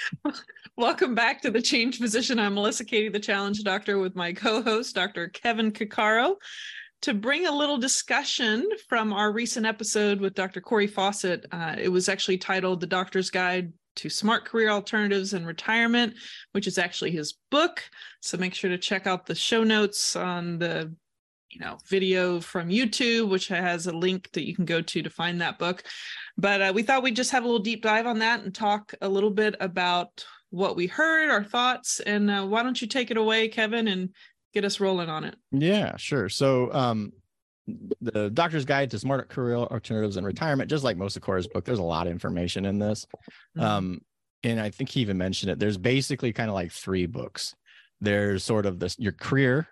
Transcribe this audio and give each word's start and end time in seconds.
Welcome 0.76 1.14
back 1.14 1.42
to 1.42 1.50
the 1.50 1.62
Changed 1.62 2.00
Physician. 2.00 2.38
I'm 2.38 2.54
Melissa 2.54 2.84
Cady, 2.84 3.08
the 3.08 3.20
Challenge 3.20 3.62
Doctor, 3.62 3.98
with 3.98 4.14
my 4.14 4.32
co-host, 4.32 4.94
Dr. 4.94 5.28
Kevin 5.28 5.72
Cuccaro, 5.72 6.36
to 7.02 7.14
bring 7.14 7.46
a 7.46 7.54
little 7.54 7.78
discussion 7.78 8.68
from 8.88 9.12
our 9.12 9.32
recent 9.32 9.66
episode 9.66 10.20
with 10.20 10.34
Dr. 10.34 10.60
Cory 10.60 10.86
Fawcett. 10.86 11.46
Uh, 11.52 11.74
it 11.78 11.88
was 11.88 12.08
actually 12.08 12.38
titled 12.38 12.80
"The 12.80 12.86
Doctor's 12.86 13.30
Guide 13.30 13.72
to 13.96 14.08
Smart 14.08 14.44
Career 14.44 14.70
Alternatives 14.70 15.34
and 15.34 15.46
Retirement," 15.46 16.14
which 16.52 16.66
is 16.66 16.78
actually 16.78 17.10
his 17.10 17.34
book. 17.50 17.82
So 18.20 18.38
make 18.38 18.54
sure 18.54 18.70
to 18.70 18.78
check 18.78 19.06
out 19.06 19.26
the 19.26 19.34
show 19.34 19.64
notes 19.64 20.16
on 20.16 20.58
the 20.58 20.94
you 21.52 21.60
know 21.60 21.78
video 21.88 22.40
from 22.40 22.68
youtube 22.68 23.28
which 23.28 23.48
has 23.48 23.86
a 23.86 23.92
link 23.92 24.30
that 24.32 24.46
you 24.46 24.54
can 24.54 24.64
go 24.64 24.80
to 24.80 25.02
to 25.02 25.10
find 25.10 25.40
that 25.40 25.58
book 25.58 25.84
but 26.36 26.60
uh, 26.62 26.72
we 26.74 26.82
thought 26.82 27.02
we'd 27.02 27.16
just 27.16 27.30
have 27.30 27.44
a 27.44 27.46
little 27.46 27.62
deep 27.62 27.82
dive 27.82 28.06
on 28.06 28.18
that 28.18 28.42
and 28.42 28.54
talk 28.54 28.94
a 29.00 29.08
little 29.08 29.30
bit 29.30 29.54
about 29.60 30.24
what 30.52 30.76
we 30.76 30.86
heard, 30.86 31.30
our 31.30 31.42
thoughts, 31.42 31.98
and 32.00 32.30
uh, 32.30 32.44
why 32.44 32.62
don't 32.62 32.80
you 32.80 32.86
take 32.86 33.10
it 33.10 33.16
away, 33.16 33.48
Kevin, 33.48 33.88
and 33.88 34.10
get 34.52 34.64
us 34.64 34.80
rolling 34.80 35.08
on 35.08 35.24
it? 35.24 35.34
Yeah, 35.50 35.96
sure. 35.96 36.28
So, 36.28 36.72
um, 36.72 37.12
the 38.00 38.28
Doctor's 38.30 38.66
Guide 38.66 38.90
to 38.90 38.98
Smart 38.98 39.30
Career 39.30 39.56
Alternatives 39.56 40.18
and 40.18 40.26
Retirement, 40.26 40.68
just 40.68 40.84
like 40.84 40.98
most 40.98 41.16
of 41.16 41.22
Cory's 41.22 41.46
book, 41.46 41.64
there's 41.64 41.78
a 41.78 41.82
lot 41.82 42.06
of 42.06 42.12
information 42.12 42.66
in 42.66 42.78
this. 42.78 43.06
Mm-hmm. 43.56 43.60
Um, 43.60 44.00
and 44.44 44.60
I 44.60 44.70
think 44.70 44.90
he 44.90 45.00
even 45.00 45.16
mentioned 45.16 45.52
it. 45.52 45.58
There's 45.58 45.78
basically 45.78 46.32
kind 46.32 46.50
of 46.50 46.54
like 46.54 46.70
three 46.70 47.06
books. 47.06 47.54
There's 48.00 48.44
sort 48.44 48.66
of 48.66 48.78
this 48.78 48.98
your 48.98 49.12
career, 49.12 49.68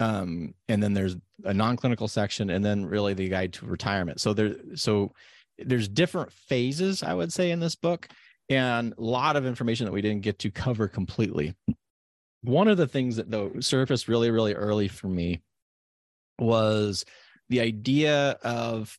um, 0.00 0.54
and 0.68 0.82
then 0.82 0.94
there's 0.94 1.16
a 1.44 1.54
non-clinical 1.54 2.08
section, 2.08 2.50
and 2.50 2.64
then 2.64 2.84
really 2.84 3.14
the 3.14 3.28
guide 3.28 3.52
to 3.54 3.66
retirement. 3.66 4.20
So 4.20 4.32
there, 4.32 4.56
so 4.74 5.12
there's 5.58 5.88
different 5.88 6.32
phases, 6.32 7.02
I 7.02 7.14
would 7.14 7.32
say, 7.32 7.50
in 7.50 7.60
this 7.60 7.76
book 7.76 8.08
and 8.50 8.92
a 8.98 9.00
lot 9.00 9.36
of 9.36 9.46
information 9.46 9.86
that 9.86 9.92
we 9.92 10.02
didn't 10.02 10.22
get 10.22 10.40
to 10.40 10.50
cover 10.50 10.88
completely. 10.88 11.54
One 12.42 12.68
of 12.68 12.76
the 12.76 12.88
things 12.88 13.16
that 13.16 13.30
though 13.30 13.52
surfaced 13.60 14.08
really, 14.08 14.30
really 14.30 14.54
early 14.54 14.88
for 14.88 15.06
me 15.06 15.40
was 16.38 17.04
the 17.48 17.60
idea 17.60 18.38
of 18.42 18.98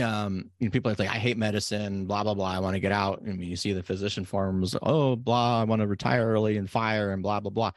um 0.00 0.50
you 0.58 0.66
know, 0.66 0.70
people 0.70 0.90
are 0.90 0.94
like 0.98 1.10
i 1.10 1.18
hate 1.18 1.36
medicine 1.36 2.06
blah 2.06 2.24
blah 2.24 2.32
blah 2.32 2.50
i 2.50 2.58
want 2.58 2.72
to 2.72 2.80
get 2.80 2.92
out 2.92 3.20
I 3.22 3.26
mean, 3.26 3.42
you 3.42 3.56
see 3.56 3.74
the 3.74 3.82
physician 3.82 4.24
forums 4.24 4.74
oh 4.80 5.16
blah 5.16 5.60
i 5.60 5.64
want 5.64 5.82
to 5.82 5.86
retire 5.86 6.26
early 6.26 6.56
and 6.56 6.68
fire 6.68 7.12
and 7.12 7.22
blah 7.22 7.40
blah 7.40 7.50
blah 7.50 7.72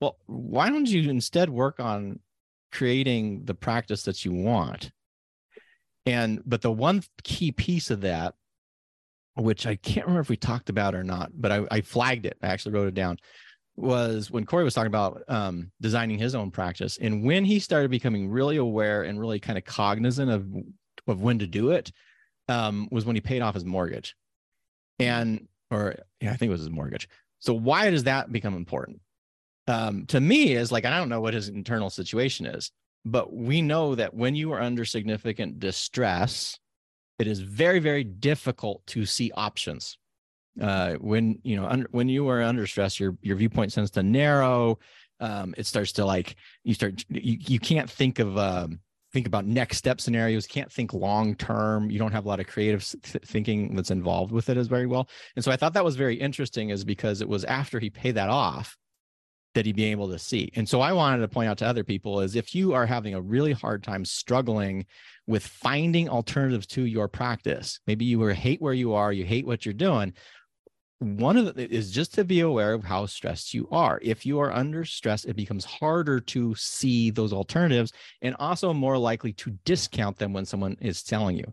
well 0.00 0.18
why 0.26 0.68
don't 0.68 0.88
you 0.88 1.08
instead 1.10 1.50
work 1.50 1.80
on 1.80 2.18
creating 2.70 3.44
the 3.44 3.54
practice 3.54 4.02
that 4.02 4.24
you 4.24 4.32
want 4.32 4.90
and 6.06 6.42
but 6.44 6.62
the 6.62 6.72
one 6.72 7.02
key 7.22 7.52
piece 7.52 7.90
of 7.90 8.02
that 8.02 8.34
which 9.40 9.66
I 9.66 9.76
can't 9.76 10.06
remember 10.06 10.20
if 10.20 10.28
we 10.28 10.36
talked 10.36 10.68
about 10.68 10.94
or 10.94 11.04
not, 11.04 11.30
but 11.34 11.52
I, 11.52 11.64
I 11.70 11.80
flagged 11.80 12.26
it. 12.26 12.36
I 12.42 12.48
actually 12.48 12.72
wrote 12.72 12.88
it 12.88 12.94
down. 12.94 13.18
Was 13.76 14.30
when 14.30 14.44
Cory 14.44 14.64
was 14.64 14.74
talking 14.74 14.88
about 14.88 15.22
um, 15.28 15.70
designing 15.80 16.18
his 16.18 16.34
own 16.34 16.50
practice, 16.50 16.98
and 17.00 17.22
when 17.22 17.44
he 17.44 17.60
started 17.60 17.92
becoming 17.92 18.28
really 18.28 18.56
aware 18.56 19.04
and 19.04 19.20
really 19.20 19.38
kind 19.38 19.56
of 19.56 19.64
cognizant 19.64 20.30
of 20.30 20.46
of 21.06 21.22
when 21.22 21.38
to 21.38 21.46
do 21.46 21.70
it, 21.70 21.92
um, 22.48 22.88
was 22.90 23.04
when 23.04 23.14
he 23.14 23.20
paid 23.20 23.40
off 23.40 23.54
his 23.54 23.64
mortgage, 23.64 24.16
and 24.98 25.46
or 25.70 25.94
yeah, 26.20 26.32
I 26.32 26.36
think 26.36 26.48
it 26.48 26.52
was 26.52 26.62
his 26.62 26.70
mortgage. 26.70 27.08
So 27.38 27.54
why 27.54 27.88
does 27.90 28.02
that 28.02 28.32
become 28.32 28.56
important? 28.56 29.00
Um, 29.68 30.06
to 30.06 30.20
me, 30.20 30.54
is 30.54 30.72
like 30.72 30.86
I 30.86 30.98
don't 30.98 31.10
know 31.10 31.20
what 31.20 31.34
his 31.34 31.48
internal 31.48 31.90
situation 31.90 32.46
is, 32.46 32.72
but 33.04 33.32
we 33.32 33.60
know 33.60 33.94
that 33.94 34.14
when 34.14 34.34
you 34.34 34.52
are 34.52 34.60
under 34.60 34.84
significant 34.84 35.60
distress, 35.60 36.58
it 37.18 37.26
is 37.26 37.40
very 37.40 37.78
very 37.78 38.02
difficult 38.02 38.84
to 38.88 39.04
see 39.04 39.30
options. 39.34 39.98
Uh, 40.60 40.94
when 40.94 41.38
you 41.42 41.56
know 41.56 41.66
under, 41.66 41.86
when 41.90 42.08
you 42.08 42.28
are 42.28 42.42
under 42.42 42.66
stress 42.66 42.98
your 42.98 43.16
your 43.20 43.36
viewpoint 43.36 43.72
tends 43.72 43.90
to 43.92 44.02
narrow. 44.02 44.78
Um, 45.20 45.52
it 45.58 45.66
starts 45.66 45.92
to 45.92 46.04
like 46.04 46.36
you 46.62 46.74
start 46.74 47.04
you, 47.08 47.36
you 47.40 47.58
can't 47.58 47.90
think 47.90 48.20
of 48.20 48.38
um, 48.38 48.78
think 49.12 49.26
about 49.26 49.46
next 49.46 49.76
step 49.76 50.00
scenarios 50.00 50.46
can't 50.46 50.72
think 50.72 50.92
long 50.92 51.34
term. 51.34 51.90
You 51.90 51.98
don't 51.98 52.12
have 52.12 52.24
a 52.24 52.28
lot 52.28 52.38
of 52.40 52.46
creative 52.46 52.84
th- 53.02 53.24
thinking 53.24 53.74
that's 53.74 53.90
involved 53.90 54.30
with 54.32 54.48
it 54.48 54.56
as 54.56 54.68
very 54.68 54.86
well. 54.86 55.08
And 55.34 55.44
so 55.44 55.50
i 55.50 55.56
thought 55.56 55.74
that 55.74 55.84
was 55.84 55.96
very 55.96 56.14
interesting 56.14 56.70
is 56.70 56.84
because 56.84 57.20
it 57.20 57.28
was 57.28 57.44
after 57.44 57.80
he 57.80 57.90
paid 57.90 58.14
that 58.14 58.30
off 58.30 58.76
that 59.54 59.66
he'd 59.66 59.76
be 59.76 59.84
able 59.84 60.10
to 60.10 60.18
see. 60.18 60.50
And 60.54 60.68
so 60.68 60.80
I 60.80 60.92
wanted 60.92 61.18
to 61.18 61.28
point 61.28 61.48
out 61.48 61.58
to 61.58 61.66
other 61.66 61.84
people 61.84 62.20
is 62.20 62.36
if 62.36 62.54
you 62.54 62.74
are 62.74 62.86
having 62.86 63.14
a 63.14 63.20
really 63.20 63.52
hard 63.52 63.82
time 63.82 64.04
struggling 64.04 64.86
with 65.26 65.46
finding 65.46 66.08
alternatives 66.08 66.66
to 66.68 66.84
your 66.84 67.08
practice, 67.08 67.80
maybe 67.86 68.04
you 68.04 68.24
hate 68.28 68.60
where 68.60 68.74
you 68.74 68.94
are, 68.94 69.12
you 69.12 69.24
hate 69.24 69.46
what 69.46 69.64
you're 69.64 69.72
doing. 69.72 70.12
One 71.00 71.36
of 71.36 71.54
the 71.54 71.72
is 71.72 71.92
just 71.92 72.14
to 72.14 72.24
be 72.24 72.40
aware 72.40 72.74
of 72.74 72.82
how 72.82 73.06
stressed 73.06 73.54
you 73.54 73.68
are. 73.70 74.00
If 74.02 74.26
you 74.26 74.40
are 74.40 74.52
under 74.52 74.84
stress, 74.84 75.24
it 75.24 75.36
becomes 75.36 75.64
harder 75.64 76.18
to 76.20 76.54
see 76.56 77.10
those 77.10 77.32
alternatives 77.32 77.92
and 78.20 78.34
also 78.38 78.72
more 78.72 78.98
likely 78.98 79.32
to 79.34 79.56
discount 79.64 80.18
them 80.18 80.32
when 80.32 80.44
someone 80.44 80.76
is 80.80 81.02
telling 81.04 81.36
you. 81.36 81.52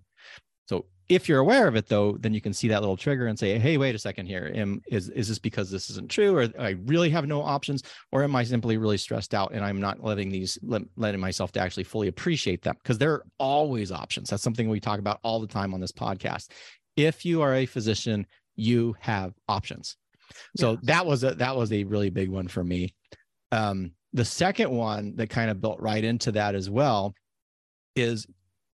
If 1.07 1.29
you're 1.29 1.39
aware 1.39 1.67
of 1.67 1.75
it 1.75 1.87
though 1.87 2.17
then 2.19 2.33
you 2.33 2.41
can 2.41 2.53
see 2.53 2.67
that 2.69 2.81
little 2.81 2.97
trigger 2.97 3.27
and 3.27 3.37
say 3.37 3.59
hey 3.59 3.77
wait 3.77 3.95
a 3.95 3.99
second 3.99 4.25
here. 4.25 4.51
Am 4.53 4.81
is 4.87 5.09
is 5.09 5.27
this 5.27 5.39
because 5.39 5.69
this 5.69 5.89
isn't 5.89 6.09
true 6.09 6.35
or 6.35 6.47
i 6.59 6.71
really 6.85 7.09
have 7.09 7.27
no 7.27 7.41
options 7.41 7.83
or 8.11 8.23
am 8.23 8.35
i 8.35 8.43
simply 8.43 8.77
really 8.77 8.97
stressed 8.97 9.33
out 9.33 9.51
and 9.53 9.63
i'm 9.63 9.79
not 9.79 10.03
letting 10.03 10.29
these 10.29 10.57
let, 10.63 10.81
letting 10.95 11.21
myself 11.21 11.51
to 11.53 11.59
actually 11.59 11.83
fully 11.83 12.07
appreciate 12.07 12.61
them? 12.61 12.75
Because 12.81 12.97
there 12.97 13.13
are 13.13 13.25
always 13.39 13.91
options. 13.91 14.29
That's 14.29 14.43
something 14.43 14.69
we 14.69 14.79
talk 14.79 14.99
about 14.99 15.19
all 15.23 15.39
the 15.39 15.47
time 15.47 15.73
on 15.73 15.79
this 15.79 15.91
podcast. 15.91 16.49
If 16.95 17.25
you 17.25 17.41
are 17.41 17.55
a 17.55 17.65
physician 17.65 18.25
you 18.55 18.95
have 18.99 19.33
options. 19.47 19.97
So 20.57 20.71
yes. 20.71 20.79
that 20.83 21.05
was 21.05 21.23
a 21.23 21.35
that 21.35 21.55
was 21.55 21.71
a 21.71 21.83
really 21.83 22.09
big 22.09 22.29
one 22.29 22.47
for 22.47 22.63
me. 22.63 22.93
Um 23.51 23.91
the 24.13 24.25
second 24.25 24.71
one 24.71 25.17
that 25.17 25.29
kind 25.29 25.51
of 25.51 25.59
built 25.59 25.81
right 25.81 26.03
into 26.03 26.31
that 26.31 26.55
as 26.55 26.69
well 26.69 27.13
is 27.95 28.25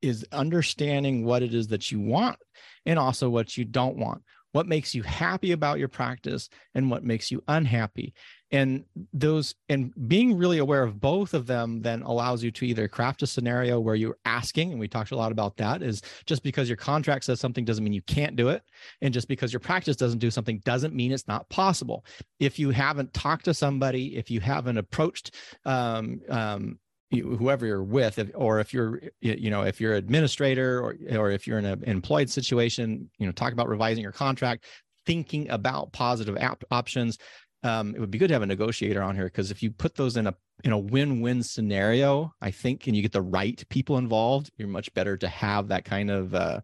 is 0.01 0.25
understanding 0.31 1.25
what 1.25 1.43
it 1.43 1.53
is 1.53 1.67
that 1.67 1.91
you 1.91 1.99
want 1.99 2.37
and 2.85 2.97
also 2.97 3.29
what 3.29 3.57
you 3.57 3.65
don't 3.65 3.97
want. 3.97 4.21
What 4.51 4.67
makes 4.67 4.95
you 4.95 5.03
happy 5.03 5.51
about 5.51 5.77
your 5.77 5.89
practice 5.89 6.49
and 6.73 6.89
what 6.89 7.03
makes 7.03 7.29
you 7.29 7.43
unhappy. 7.47 8.15
And 8.51 8.83
those 9.13 9.53
and 9.69 9.93
being 10.07 10.35
really 10.35 10.57
aware 10.57 10.81
of 10.81 10.99
both 10.99 11.35
of 11.35 11.45
them 11.45 11.83
then 11.83 12.01
allows 12.01 12.43
you 12.43 12.49
to 12.51 12.65
either 12.65 12.87
craft 12.87 13.21
a 13.21 13.27
scenario 13.27 13.79
where 13.79 13.93
you're 13.93 14.17
asking 14.25 14.71
and 14.71 14.79
we 14.79 14.87
talked 14.87 15.11
a 15.11 15.15
lot 15.15 15.31
about 15.31 15.55
that 15.57 15.83
is 15.83 16.01
just 16.25 16.41
because 16.41 16.67
your 16.67 16.77
contract 16.77 17.25
says 17.25 17.39
something 17.39 17.63
doesn't 17.63 17.83
mean 17.83 17.93
you 17.93 18.01
can't 18.01 18.35
do 18.35 18.49
it. 18.49 18.63
And 19.01 19.13
just 19.13 19.27
because 19.27 19.53
your 19.53 19.59
practice 19.59 19.95
doesn't 19.95 20.17
do 20.17 20.31
something 20.31 20.59
doesn't 20.65 20.95
mean 20.95 21.11
it's 21.11 21.27
not 21.27 21.47
possible. 21.49 22.03
If 22.39 22.57
you 22.57 22.71
haven't 22.71 23.13
talked 23.13 23.45
to 23.45 23.53
somebody 23.53 24.17
if 24.17 24.31
you 24.31 24.39
haven't 24.39 24.79
approached 24.79 25.35
um, 25.65 26.21
um, 26.27 26.79
whoever 27.11 27.65
you're 27.65 27.83
with 27.83 28.19
if, 28.19 28.29
or 28.35 28.59
if 28.59 28.73
you're 28.73 29.01
you 29.19 29.49
know 29.49 29.63
if 29.63 29.81
you're 29.81 29.93
an 29.93 29.97
administrator 29.97 30.79
or 30.79 30.95
or 31.17 31.31
if 31.31 31.47
you're 31.47 31.57
in 31.57 31.65
an 31.65 31.83
employed 31.85 32.29
situation 32.29 33.09
you 33.17 33.25
know 33.25 33.31
talk 33.31 33.51
about 33.51 33.67
revising 33.67 34.03
your 34.03 34.11
contract 34.11 34.65
thinking 35.05 35.49
about 35.49 35.91
positive 35.91 36.37
options. 36.69 37.17
Um, 37.63 37.95
it 37.95 37.99
would 37.99 38.11
be 38.11 38.19
good 38.19 38.27
to 38.27 38.35
have 38.35 38.43
a 38.43 38.45
negotiator 38.45 39.01
on 39.01 39.15
here 39.15 39.25
because 39.25 39.49
if 39.49 39.63
you 39.63 39.71
put 39.71 39.95
those 39.95 40.17
in 40.17 40.27
a 40.27 40.35
in 40.63 40.71
a 40.71 40.77
win-win 40.77 41.41
scenario 41.41 42.33
i 42.41 42.51
think 42.51 42.87
and 42.87 42.95
you 42.95 43.01
get 43.01 43.11
the 43.11 43.21
right 43.21 43.63
people 43.69 43.97
involved 43.97 44.51
you're 44.57 44.67
much 44.67 44.93
better 44.93 45.17
to 45.17 45.27
have 45.27 45.69
that 45.69 45.83
kind 45.85 46.11
of 46.11 46.35
uh, 46.35 46.59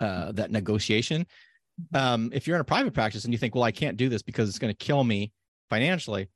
uh, 0.00 0.32
that 0.32 0.50
negotiation. 0.50 1.26
Um, 1.92 2.30
if 2.32 2.46
you're 2.46 2.56
in 2.56 2.60
a 2.60 2.64
private 2.64 2.94
practice 2.94 3.24
and 3.24 3.34
you 3.34 3.38
think 3.38 3.54
well 3.54 3.64
i 3.64 3.72
can't 3.72 3.96
do 3.96 4.08
this 4.08 4.22
because 4.22 4.48
it's 4.48 4.58
going 4.58 4.72
to 4.72 4.84
kill 4.84 5.02
me 5.02 5.32
financially 5.68 6.28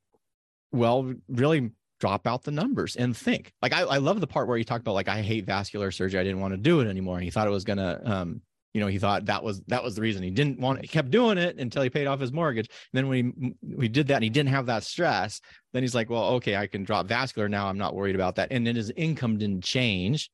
well 0.72 1.14
really 1.28 1.70
drop 2.00 2.26
out 2.26 2.43
the 2.43 2.50
numbers 2.50 2.97
and 2.97 3.17
think. 3.17 3.52
Like 3.62 3.73
I, 3.73 3.82
I 3.82 3.99
love 3.99 4.20
the 4.20 4.26
part 4.26 4.49
where 4.49 4.56
you 4.56 4.64
talked 4.64 4.82
about 4.82 4.94
like 4.94 5.08
I 5.08 5.23
hate 5.23 5.47
vascular 5.47 5.91
surgery. 5.91 6.19
I 6.19 6.25
didn't 6.25 6.41
want 6.41 6.55
to 6.55 6.58
do 6.58 6.81
it 6.81 6.88
anymore. 6.88 7.17
And 7.17 7.25
he 7.25 7.31
thought 7.31 7.47
it 7.47 7.50
was 7.50 7.64
gonna 7.64 8.00
um, 8.05 8.43
you 8.73 8.81
know, 8.81 8.87
he 8.87 8.99
thought 8.99 9.26
that 9.26 9.43
was 9.43 9.62
that 9.62 9.82
was 9.82 9.97
the 9.97 10.02
reason 10.02 10.23
he 10.23 10.31
didn't 10.31 10.61
want 10.61 10.79
it. 10.79 10.82
He 10.82 10.88
kept 10.88 11.11
doing 11.11 11.38
it 11.38 11.58
until 11.58 11.82
he 11.82 11.91
paid 11.91 12.06
off 12.06 12.20
his 12.20 12.32
mortgage. 12.32 12.69
And 12.69 12.99
then 12.99 13.08
when 13.08 13.55
we 13.61 13.76
we 13.76 13.88
did 13.88 14.08
that 14.08 14.17
and 14.17 14.25
he 14.25 14.31
didn't 14.31 14.50
have 14.50 14.67
that 14.67 14.85
stress, 14.85 15.41
then 15.73 15.82
he's 15.82 15.94
like, 15.94 16.08
well, 16.08 16.25
okay, 16.35 16.56
I 16.56 16.67
can 16.67 16.85
drop 16.85 17.06
vascular 17.06 17.49
now. 17.49 17.67
I'm 17.67 17.79
not 17.79 17.94
worried 17.94 18.14
about 18.14 18.37
that. 18.37 18.49
And 18.50 18.67
then 18.67 18.76
his 18.76 18.91
income 18.96 19.38
didn't 19.38 19.64
change. 19.64 20.31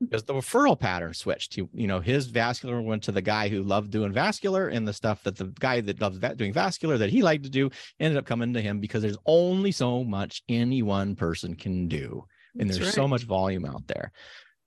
Because 0.00 0.24
the 0.24 0.34
referral 0.34 0.78
pattern 0.78 1.14
switched. 1.14 1.54
He, 1.54 1.68
you 1.72 1.86
know, 1.86 2.00
his 2.00 2.26
vascular 2.26 2.80
went 2.80 3.02
to 3.04 3.12
the 3.12 3.22
guy 3.22 3.48
who 3.48 3.62
loved 3.62 3.90
doing 3.90 4.12
vascular, 4.12 4.68
and 4.68 4.86
the 4.86 4.92
stuff 4.92 5.22
that 5.24 5.36
the 5.36 5.52
guy 5.58 5.80
that 5.80 6.00
loves 6.00 6.18
doing 6.36 6.52
vascular 6.52 6.98
that 6.98 7.10
he 7.10 7.22
liked 7.22 7.44
to 7.44 7.50
do 7.50 7.70
ended 7.98 8.18
up 8.18 8.26
coming 8.26 8.52
to 8.54 8.60
him 8.60 8.80
because 8.80 9.02
there's 9.02 9.18
only 9.26 9.72
so 9.72 10.04
much 10.04 10.42
any 10.48 10.82
one 10.82 11.16
person 11.16 11.54
can 11.54 11.88
do, 11.88 12.24
and 12.58 12.68
That's 12.68 12.78
there's 12.78 12.88
right. 12.88 12.94
so 12.94 13.08
much 13.08 13.24
volume 13.24 13.64
out 13.64 13.86
there. 13.86 14.12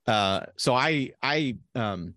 Uh, 0.06 0.40
so 0.56 0.74
I, 0.74 1.12
I, 1.22 1.56
um, 1.74 2.14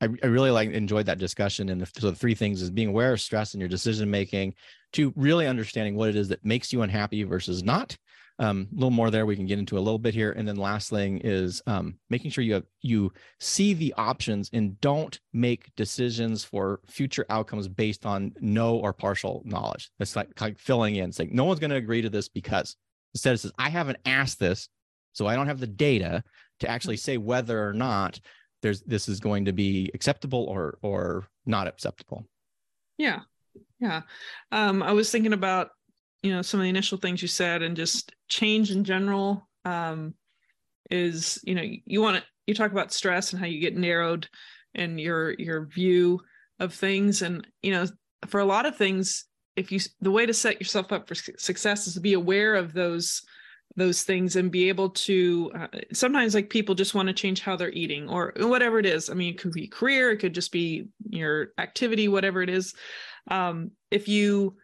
I, 0.00 0.08
I 0.22 0.26
really 0.26 0.50
like 0.50 0.70
enjoyed 0.70 1.06
that 1.06 1.18
discussion. 1.18 1.68
And 1.68 1.80
the, 1.80 1.86
so 2.00 2.10
the 2.10 2.16
three 2.16 2.34
things 2.34 2.62
is 2.62 2.70
being 2.70 2.88
aware 2.88 3.12
of 3.12 3.20
stress 3.20 3.54
in 3.54 3.60
your 3.60 3.68
decision 3.68 4.10
making, 4.10 4.54
to 4.92 5.12
really 5.16 5.46
understanding 5.46 5.96
what 5.96 6.08
it 6.08 6.16
is 6.16 6.28
that 6.28 6.44
makes 6.44 6.72
you 6.72 6.82
unhappy 6.82 7.22
versus 7.24 7.62
not, 7.62 7.96
um, 8.38 8.68
a 8.70 8.74
little 8.74 8.90
more 8.90 9.10
there 9.10 9.24
we 9.24 9.36
can 9.36 9.46
get 9.46 9.58
into 9.58 9.78
a 9.78 9.80
little 9.80 9.98
bit 9.98 10.14
here. 10.14 10.32
And 10.32 10.46
then 10.46 10.56
last 10.56 10.90
thing 10.90 11.20
is 11.24 11.62
um, 11.66 11.98
making 12.10 12.30
sure 12.30 12.44
you 12.44 12.54
have 12.54 12.64
you 12.82 13.12
see 13.40 13.72
the 13.74 13.94
options 13.96 14.50
and 14.52 14.80
don't 14.80 15.18
make 15.32 15.74
decisions 15.76 16.44
for 16.44 16.80
future 16.86 17.24
outcomes 17.30 17.68
based 17.68 18.04
on 18.04 18.32
no 18.40 18.76
or 18.76 18.92
partial 18.92 19.42
knowledge. 19.44 19.90
That's 19.98 20.16
like, 20.16 20.38
like 20.40 20.58
filling 20.58 20.96
in 20.96 21.12
saying 21.12 21.30
no 21.32 21.44
one's 21.44 21.60
going 21.60 21.70
to 21.70 21.76
agree 21.76 22.02
to 22.02 22.10
this 22.10 22.28
because 22.28 22.76
instead 23.14 23.34
it 23.34 23.38
says 23.38 23.52
i 23.58 23.70
haven't 23.70 23.98
asked 24.04 24.38
this 24.38 24.68
so 25.12 25.26
i 25.26 25.34
don't 25.34 25.46
have 25.46 25.60
the 25.60 25.66
data 25.66 26.22
to 26.60 26.68
actually 26.68 26.98
say 26.98 27.16
whether 27.16 27.66
or 27.66 27.72
not 27.72 28.20
there's 28.62 28.82
this 28.82 29.08
is 29.08 29.20
going 29.20 29.44
to 29.44 29.52
be 29.52 29.90
acceptable 29.94 30.44
or 30.44 30.78
or 30.82 31.28
not 31.44 31.66
acceptable. 31.66 32.26
Yeah. 32.98 33.20
Yeah. 33.80 34.02
Um, 34.52 34.82
i 34.82 34.92
was 34.92 35.10
thinking 35.10 35.32
about 35.32 35.70
you 36.22 36.32
know 36.32 36.42
some 36.42 36.60
of 36.60 36.64
the 36.64 36.70
initial 36.70 36.98
things 36.98 37.22
you 37.22 37.28
said 37.28 37.62
and 37.62 37.76
just 37.76 38.12
change 38.28 38.70
in 38.70 38.84
general 38.84 39.48
um, 39.64 40.14
is 40.90 41.40
you 41.44 41.54
know 41.54 41.64
you 41.84 42.00
want 42.00 42.16
to 42.16 42.22
you 42.46 42.54
talk 42.54 42.72
about 42.72 42.92
stress 42.92 43.32
and 43.32 43.40
how 43.40 43.46
you 43.46 43.60
get 43.60 43.76
narrowed 43.76 44.28
in 44.74 44.98
your 44.98 45.32
your 45.38 45.66
view 45.66 46.20
of 46.60 46.72
things. 46.72 47.22
And 47.22 47.46
you 47.62 47.72
know 47.72 47.86
for 48.26 48.40
a 48.40 48.44
lot 48.44 48.66
of 48.66 48.76
things 48.76 49.24
if 49.56 49.72
you 49.72 49.80
the 50.00 50.10
way 50.10 50.26
to 50.26 50.34
set 50.34 50.60
yourself 50.60 50.92
up 50.92 51.08
for 51.08 51.14
success 51.14 51.86
is 51.86 51.94
to 51.94 52.00
be 52.00 52.12
aware 52.12 52.54
of 52.54 52.72
those 52.72 53.22
those 53.74 54.04
things 54.04 54.36
and 54.36 54.50
be 54.50 54.68
able 54.68 54.88
to 54.88 55.50
uh, 55.54 55.66
sometimes 55.92 56.34
like 56.34 56.48
people 56.48 56.74
just 56.74 56.94
want 56.94 57.08
to 57.08 57.14
change 57.14 57.40
how 57.40 57.56
they're 57.56 57.70
eating 57.72 58.08
or 58.08 58.32
whatever 58.38 58.78
it 58.78 58.86
is. 58.86 59.10
I 59.10 59.14
mean 59.14 59.34
it 59.34 59.40
could 59.40 59.52
be 59.52 59.66
career 59.66 60.10
it 60.10 60.18
could 60.18 60.34
just 60.34 60.52
be 60.52 60.88
your 61.08 61.48
activity 61.58 62.08
whatever 62.08 62.42
it 62.42 62.48
is. 62.48 62.74
Um, 63.30 63.72
if 63.90 64.08
you 64.08 64.56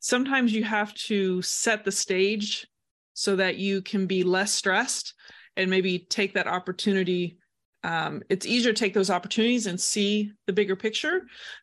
sometimes 0.00 0.52
you 0.52 0.64
have 0.64 0.92
to 0.94 1.40
set 1.42 1.84
the 1.84 1.92
stage 1.92 2.66
so 3.14 3.36
that 3.36 3.56
you 3.56 3.82
can 3.82 4.06
be 4.06 4.22
less 4.22 4.52
stressed 4.52 5.14
and 5.56 5.70
maybe 5.70 5.98
take 5.98 6.34
that 6.34 6.46
opportunity 6.46 7.38
um, 7.84 8.22
it's 8.28 8.46
easier 8.46 8.72
to 8.72 8.78
take 8.78 8.94
those 8.94 9.10
opportunities 9.10 9.66
and 9.66 9.80
see 9.80 10.32
the 10.46 10.52
bigger 10.52 10.76
picture 10.76 11.22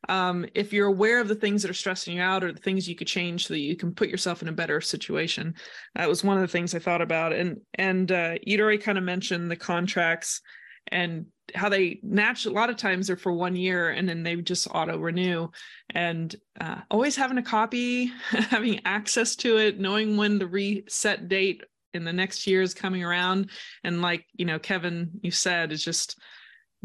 um, 0.10 0.46
if 0.54 0.74
you're 0.74 0.88
aware 0.88 1.22
of 1.22 1.30
the 1.30 1.36
things 1.36 1.62
that 1.62 1.72
are 1.72 1.76
stressing 1.76 2.18
you 2.18 2.22
out 2.22 2.44
or 2.44 2.52
the 2.52 2.60
things 2.60 2.90
you 2.90 2.96
could 2.96 3.08
change 3.08 3.48
so 3.48 3.54
that 3.54 3.62
you 3.62 3.76
can 3.76 3.94
put 3.94 4.10
yourself 4.10 4.42
in 4.42 4.50
a 4.50 4.54
better 4.54 4.82
situation. 4.82 5.56
That 5.96 6.10
was 6.10 6.24
one 6.24 6.36
of 6.36 6.42
the 6.42 6.48
things 6.48 6.76
i 6.76 6.80
thought 6.80 7.02
about. 7.02 7.32
And 7.32 7.62
and 7.76 8.12
uh, 8.12 8.36
you'd 8.44 8.60
already 8.60 8.80
kind 8.80 8.98
of 8.98 9.04
mentioned 9.04 9.50
the 9.50 9.56
contracts 9.56 10.42
and 10.88 11.28
how 11.56 11.70
they 11.70 12.00
naturally 12.04 12.56
a 12.56 12.60
lot 12.60 12.70
of 12.70 12.78
times 12.78 13.08
they're 13.08 13.16
for 13.16 13.32
one 13.32 13.56
year 13.56 13.90
and 13.90 14.08
then 14.08 14.24
they 14.24 14.36
just 14.38 14.68
auto 14.72 14.98
renew 14.98 15.48
and 15.92 16.36
uh, 16.62 16.78
always 16.90 17.16
having 17.16 17.38
a 17.38 17.44
copy 17.44 18.06
having 18.30 18.82
access 18.86 19.36
to 19.36 19.58
it 19.58 19.80
knowing 19.80 20.18
when 20.18 20.40
the 20.40 20.48
reset 20.48 21.28
date 21.28 21.64
in 21.94 22.04
the 22.04 22.14
next 22.14 22.46
year 22.48 22.62
is 22.62 22.74
coming 22.74 23.04
around 23.04 23.50
and 23.84 24.02
like 24.02 24.26
you 24.34 24.46
know 24.46 24.60
kevin 24.60 25.10
you 25.22 25.32
said 25.32 25.72
is 25.72 25.84
just 25.84 26.20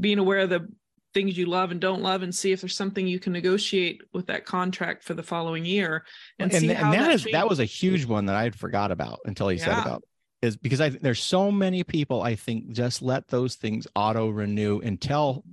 being 0.00 0.18
aware 0.18 0.40
of 0.40 0.50
the 0.50 0.68
things 1.12 1.38
you 1.38 1.46
love 1.46 1.70
and 1.70 1.80
don't 1.80 2.02
love 2.02 2.22
and 2.22 2.34
see 2.34 2.50
if 2.50 2.60
there's 2.60 2.76
something 2.76 3.06
you 3.06 3.20
can 3.20 3.32
negotiate 3.32 4.02
with 4.12 4.26
that 4.26 4.44
contract 4.44 5.04
for 5.04 5.14
the 5.14 5.22
following 5.22 5.64
year 5.64 6.04
and, 6.40 6.52
and 6.52 6.60
see 6.60 6.68
and 6.68 6.78
how 6.78 6.90
that, 6.90 6.98
that 6.98 7.10
is 7.12 7.24
that 7.32 7.48
was 7.48 7.60
a 7.60 7.64
huge 7.64 8.04
one 8.04 8.26
that 8.26 8.34
i 8.34 8.42
had 8.42 8.54
forgot 8.54 8.90
about 8.90 9.20
until 9.24 9.48
he 9.48 9.56
yeah. 9.58 9.64
said 9.64 9.78
about 9.78 10.02
is 10.44 10.56
because 10.56 10.80
I 10.80 10.90
there's 10.90 11.22
so 11.22 11.50
many 11.50 11.82
people 11.82 12.22
I 12.22 12.34
think 12.34 12.70
just 12.70 13.02
let 13.02 13.28
those 13.28 13.56
things 13.56 13.86
auto 13.96 14.28
renew 14.28 14.80
until 14.80 15.44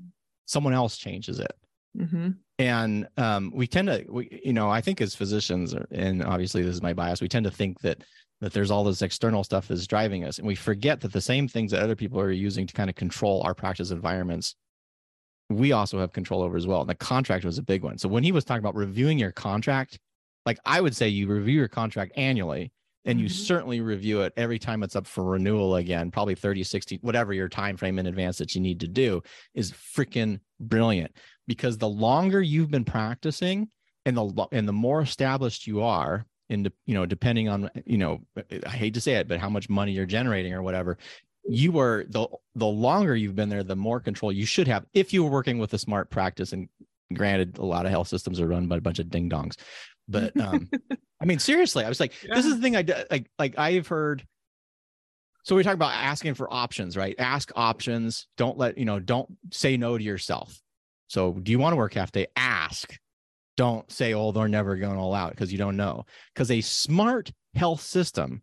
someone 0.45 0.73
else 0.73 0.97
changes 0.97 1.39
it. 1.39 1.55
Mm-hmm. 1.97 2.31
And 2.59 3.07
um, 3.17 3.51
we 3.55 3.65
tend 3.65 3.87
to, 3.87 4.05
we, 4.07 4.41
you 4.45 4.53
know, 4.53 4.69
I 4.69 4.81
think 4.81 5.01
as 5.01 5.15
physicians, 5.15 5.73
and 5.91 6.23
obviously 6.23 6.61
this 6.61 6.75
is 6.75 6.81
my 6.81 6.93
bias, 6.93 7.21
we 7.21 7.27
tend 7.27 7.45
to 7.45 7.51
think 7.51 7.79
that 7.81 8.03
that 8.41 8.53
there's 8.53 8.71
all 8.71 8.83
this 8.83 9.03
external 9.03 9.43
stuff 9.43 9.67
that's 9.67 9.85
driving 9.85 10.23
us, 10.23 10.39
and 10.39 10.47
we 10.47 10.55
forget 10.55 11.01
that 11.01 11.13
the 11.13 11.21
same 11.21 11.47
things 11.47 11.71
that 11.71 11.81
other 11.81 11.95
people 11.95 12.19
are 12.19 12.31
using 12.31 12.67
to 12.67 12.73
kind 12.73 12.89
of 12.89 12.95
control 12.95 13.41
our 13.43 13.53
practice 13.53 13.91
environments, 13.91 14.55
we 15.49 15.71
also 15.71 15.99
have 15.99 16.11
control 16.11 16.41
over 16.41 16.57
as 16.57 16.65
well. 16.65 16.81
And 16.81 16.89
the 16.89 16.95
contract 16.95 17.45
was 17.45 17.57
a 17.57 17.63
big 17.63 17.83
one. 17.83 17.97
So 17.97 18.09
when 18.09 18.23
he 18.23 18.31
was 18.31 18.43
talking 18.43 18.63
about 18.63 18.75
reviewing 18.75 19.19
your 19.19 19.31
contract, 19.31 19.99
like 20.45 20.59
I 20.65 20.81
would 20.81 20.95
say, 20.95 21.07
you 21.07 21.27
review 21.27 21.57
your 21.57 21.67
contract 21.67 22.13
annually 22.15 22.71
and 23.05 23.19
you 23.19 23.25
mm-hmm. 23.25 23.33
certainly 23.33 23.81
review 23.81 24.21
it 24.21 24.33
every 24.37 24.59
time 24.59 24.83
it's 24.83 24.95
up 24.95 25.07
for 25.07 25.23
renewal 25.23 25.75
again 25.75 26.11
probably 26.11 26.35
30 26.35 26.63
60 26.63 26.99
whatever 27.01 27.33
your 27.33 27.49
time 27.49 27.77
frame 27.77 27.99
in 27.99 28.05
advance 28.05 28.37
that 28.37 28.55
you 28.55 28.61
need 28.61 28.79
to 28.79 28.87
do 28.87 29.21
is 29.53 29.71
freaking 29.71 30.39
brilliant 30.59 31.15
because 31.47 31.77
the 31.77 31.89
longer 31.89 32.41
you've 32.41 32.71
been 32.71 32.85
practicing 32.85 33.67
and 34.05 34.17
the 34.17 34.47
and 34.51 34.67
the 34.67 34.73
more 34.73 35.01
established 35.01 35.67
you 35.67 35.81
are 35.81 36.25
in 36.49 36.63
the, 36.63 36.73
you 36.85 36.93
know 36.93 37.05
depending 37.05 37.49
on 37.49 37.69
you 37.85 37.97
know 37.97 38.21
i 38.65 38.69
hate 38.69 38.93
to 38.93 39.01
say 39.01 39.13
it 39.13 39.27
but 39.27 39.39
how 39.39 39.49
much 39.49 39.69
money 39.69 39.91
you're 39.91 40.05
generating 40.05 40.53
or 40.53 40.61
whatever 40.61 40.97
you 41.47 41.79
are 41.79 42.05
the 42.09 42.27
the 42.55 42.65
longer 42.65 43.15
you've 43.15 43.35
been 43.35 43.49
there 43.49 43.63
the 43.63 43.75
more 43.75 43.99
control 43.99 44.31
you 44.31 44.45
should 44.45 44.67
have 44.67 44.85
if 44.93 45.13
you 45.13 45.23
were 45.23 45.29
working 45.29 45.57
with 45.57 45.73
a 45.73 45.77
smart 45.77 46.09
practice 46.09 46.53
and 46.53 46.69
granted 47.13 47.57
a 47.57 47.65
lot 47.65 47.85
of 47.85 47.91
health 47.91 48.07
systems 48.07 48.39
are 48.39 48.47
run 48.47 48.67
by 48.67 48.77
a 48.77 48.81
bunch 48.81 48.99
of 48.99 49.09
ding 49.09 49.29
dongs 49.29 49.55
but 50.07 50.37
um 50.39 50.69
I 51.21 51.25
mean, 51.25 51.39
seriously, 51.39 51.85
I 51.85 51.89
was 51.89 51.99
like, 51.99 52.13
yeah. 52.23 52.35
this 52.35 52.45
is 52.45 52.55
the 52.55 52.61
thing 52.61 52.75
I 52.75 52.83
like. 53.11 53.29
Like 53.37 53.57
I've 53.57 53.87
heard. 53.87 54.25
So 55.43 55.55
we 55.55 55.63
talk 55.63 55.73
about 55.73 55.93
asking 55.93 56.35
for 56.35 56.51
options, 56.51 56.97
right? 56.97 57.15
Ask 57.17 57.51
options. 57.55 58.27
Don't 58.37 58.57
let 58.57 58.77
you 58.77 58.85
know. 58.85 58.99
Don't 58.99 59.29
say 59.51 59.77
no 59.77 59.97
to 59.97 60.03
yourself. 60.03 60.59
So, 61.07 61.33
do 61.33 61.51
you 61.51 61.59
want 61.59 61.73
to 61.73 61.77
work 61.77 61.93
half 61.93 62.11
day? 62.11 62.27
Ask. 62.35 62.97
Don't 63.57 63.89
say, 63.91 64.13
"Oh, 64.13 64.31
they're 64.31 64.47
never 64.47 64.75
going 64.77 64.95
to 64.95 65.01
allow 65.01 65.27
it," 65.27 65.31
because 65.31 65.51
you 65.51 65.57
don't 65.57 65.77
know. 65.77 66.05
Because 66.33 66.49
a 66.49 66.61
smart 66.61 67.31
health 67.53 67.81
system 67.81 68.41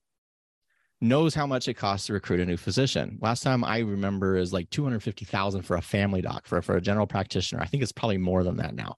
knows 1.00 1.34
how 1.34 1.46
much 1.46 1.69
it 1.69 1.75
costs 1.75 2.06
to 2.06 2.12
recruit 2.12 2.40
a 2.40 2.46
new 2.46 2.56
physician. 2.56 3.19
Last 3.20 3.42
time 3.42 3.64
I 3.64 3.78
remember 3.78 4.36
is 4.36 4.52
like 4.52 4.70
two 4.70 4.84
hundred 4.84 5.02
fifty 5.02 5.25
thousand 5.25 5.62
for 5.62 5.76
a 5.76 5.82
family 5.82 6.20
doc 6.20 6.46
for 6.46 6.60
for 6.62 6.76
a 6.76 6.80
general 6.80 7.06
practitioner. 7.06 7.60
I 7.60 7.66
think 7.66 7.82
it's 7.82 7.92
probably 7.92 8.19
more 8.19 8.44
than 8.44 8.56
that 8.56 8.75
now. 8.75 8.96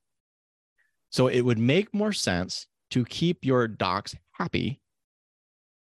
So 1.10 1.28
it 1.28 1.42
would 1.42 1.58
make 1.58 1.94
more 1.94 2.12
sense 2.12 2.66
to 2.90 3.04
keep 3.04 3.44
your 3.44 3.68
docs 3.68 4.14
happy 4.32 4.80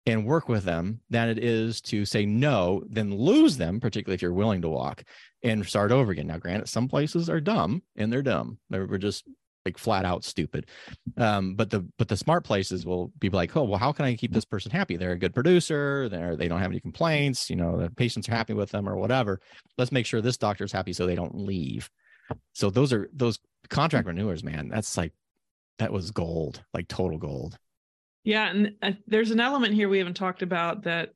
and 0.06 0.26
work 0.26 0.48
with 0.48 0.64
them 0.64 1.00
than 1.10 1.28
it 1.28 1.38
is 1.38 1.80
to 1.80 2.04
say 2.04 2.26
no, 2.26 2.82
then 2.88 3.14
lose 3.14 3.56
them, 3.56 3.80
particularly 3.80 4.14
if 4.14 4.22
you're 4.22 4.32
willing 4.32 4.62
to 4.62 4.68
walk 4.68 5.04
and 5.42 5.64
start 5.66 5.92
over 5.92 6.10
again. 6.10 6.26
Now, 6.26 6.38
granted, 6.38 6.68
some 6.68 6.88
places 6.88 7.30
are 7.30 7.40
dumb 7.40 7.82
and 7.96 8.12
they're 8.12 8.22
dumb. 8.22 8.58
They're 8.68 8.86
just 8.98 9.24
like 9.64 9.78
flat 9.78 10.04
out 10.04 10.24
stupid. 10.24 10.66
Um, 11.16 11.54
but 11.54 11.70
the 11.70 11.86
but 11.98 12.08
the 12.08 12.16
smart 12.16 12.44
places 12.44 12.84
will 12.84 13.12
be 13.18 13.30
like, 13.30 13.56
oh, 13.56 13.62
well, 13.62 13.78
how 13.78 13.92
can 13.92 14.04
I 14.04 14.16
keep 14.16 14.32
this 14.32 14.44
person 14.44 14.72
happy? 14.72 14.96
They're 14.96 15.12
a 15.12 15.18
good 15.18 15.34
producer. 15.34 16.08
They're 16.08 16.36
they 16.36 16.48
don't 16.48 16.60
have 16.60 16.70
any 16.72 16.80
complaints. 16.80 17.48
You 17.48 17.56
know, 17.56 17.78
the 17.80 17.90
patients 17.90 18.28
are 18.28 18.34
happy 18.34 18.54
with 18.54 18.70
them 18.70 18.88
or 18.88 18.96
whatever. 18.96 19.40
Let's 19.78 19.92
make 19.92 20.06
sure 20.06 20.20
this 20.20 20.36
doctor's 20.36 20.72
happy 20.72 20.92
so 20.92 21.06
they 21.06 21.14
don't 21.14 21.36
leave. 21.36 21.88
So 22.54 22.70
those 22.70 22.92
are 22.92 23.08
those 23.12 23.38
contract 23.68 24.06
renewers, 24.06 24.42
man. 24.42 24.68
That's 24.68 24.96
like 24.96 25.12
that 25.78 25.92
was 25.92 26.10
gold, 26.10 26.62
like 26.74 26.88
total 26.88 27.18
gold. 27.18 27.56
Yeah, 28.24 28.48
and 28.48 28.72
uh, 28.82 28.92
there's 29.06 29.30
an 29.30 29.40
element 29.40 29.74
here 29.74 29.88
we 29.88 29.98
haven't 29.98 30.14
talked 30.14 30.42
about 30.42 30.84
that 30.84 31.10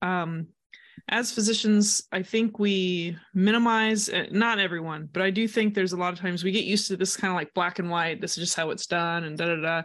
um 0.00 0.48
as 1.08 1.32
physicians, 1.32 2.02
I 2.12 2.22
think 2.22 2.58
we 2.58 3.16
minimize, 3.34 4.08
uh, 4.08 4.26
not 4.30 4.58
everyone, 4.58 5.08
but 5.12 5.22
I 5.22 5.30
do 5.30 5.48
think 5.48 5.74
there's 5.74 5.92
a 5.92 5.96
lot 5.96 6.12
of 6.12 6.20
times 6.20 6.44
we 6.44 6.52
get 6.52 6.64
used 6.64 6.88
to 6.88 6.96
this 6.96 7.16
kind 7.16 7.30
of 7.30 7.36
like 7.36 7.54
black 7.54 7.78
and 7.78 7.90
white. 7.90 8.20
This 8.20 8.32
is 8.32 8.44
just 8.44 8.56
how 8.56 8.70
it's 8.70 8.86
done, 8.86 9.24
and 9.24 9.36
da 9.36 9.46
da 9.46 9.56
da. 9.56 9.82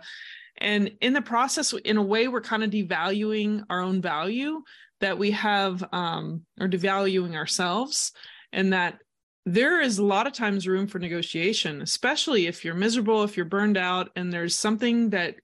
And 0.59 0.91
in 1.01 1.13
the 1.13 1.21
process, 1.21 1.73
in 1.73 1.97
a 1.97 2.03
way, 2.03 2.27
we're 2.27 2.41
kind 2.41 2.63
of 2.63 2.71
devaluing 2.71 3.63
our 3.69 3.81
own 3.81 4.01
value 4.01 4.61
that 5.01 5.17
we 5.17 5.31
have, 5.31 5.83
um, 5.91 6.43
or 6.59 6.67
devaluing 6.67 7.35
ourselves, 7.35 8.11
and 8.51 8.73
that 8.73 8.99
there 9.47 9.79
is 9.79 9.97
a 9.97 10.03
lot 10.03 10.27
of 10.27 10.33
times 10.33 10.67
room 10.67 10.87
for 10.87 10.99
negotiation, 10.99 11.81
especially 11.81 12.47
if 12.47 12.65
you're 12.65 12.75
miserable, 12.75 13.23
if 13.23 13.37
you're 13.37 13.45
burned 13.45 13.77
out, 13.77 14.09
and 14.17 14.31
there's 14.31 14.53
something 14.53 15.09
that 15.11 15.35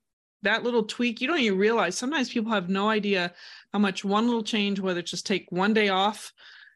that 0.41 0.61
little 0.61 0.83
tweak 0.83 1.21
you 1.21 1.27
don't 1.27 1.39
even 1.39 1.57
realize. 1.57 1.97
Sometimes 1.97 2.29
people 2.29 2.51
have 2.51 2.67
no 2.67 2.89
idea 2.89 3.31
how 3.71 3.79
much 3.79 4.03
one 4.03 4.25
little 4.25 4.43
change, 4.43 4.81
whether 4.81 4.99
it's 4.99 5.11
just 5.11 5.25
take 5.25 5.45
one 5.51 5.73
day 5.73 5.87
off 5.87 6.33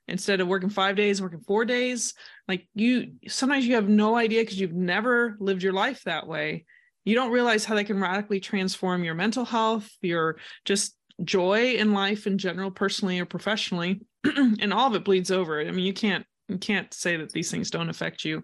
instead 0.07 0.39
of 0.39 0.47
working 0.47 0.69
five 0.69 0.95
days, 0.95 1.21
working 1.21 1.41
four 1.41 1.65
days. 1.65 2.13
Like 2.47 2.65
you, 2.73 3.15
sometimes 3.27 3.67
you 3.67 3.75
have 3.75 3.89
no 3.89 4.15
idea 4.15 4.43
because 4.43 4.57
you've 4.57 4.71
never 4.71 5.35
lived 5.41 5.63
your 5.63 5.73
life 5.73 6.03
that 6.05 6.27
way. 6.27 6.63
You 7.03 7.15
don't 7.15 7.33
realize 7.33 7.65
how 7.65 7.75
they 7.75 7.83
can 7.83 7.99
radically 7.99 8.39
transform 8.39 9.03
your 9.03 9.15
mental 9.15 9.43
health, 9.43 9.89
your 10.01 10.37
just 10.63 10.95
joy 11.25 11.73
in 11.73 11.91
life 11.91 12.25
in 12.25 12.37
general, 12.37 12.71
personally 12.71 13.19
or 13.19 13.25
professionally, 13.25 13.99
and 14.23 14.71
all 14.73 14.87
of 14.87 14.95
it 14.95 15.03
bleeds 15.03 15.29
over. 15.29 15.59
I 15.59 15.71
mean, 15.71 15.85
you 15.85 15.93
can't 15.93 16.25
you 16.47 16.57
can't 16.57 16.93
say 16.93 17.17
that 17.17 17.31
these 17.31 17.51
things 17.51 17.71
don't 17.71 17.89
affect 17.89 18.23
you 18.25 18.43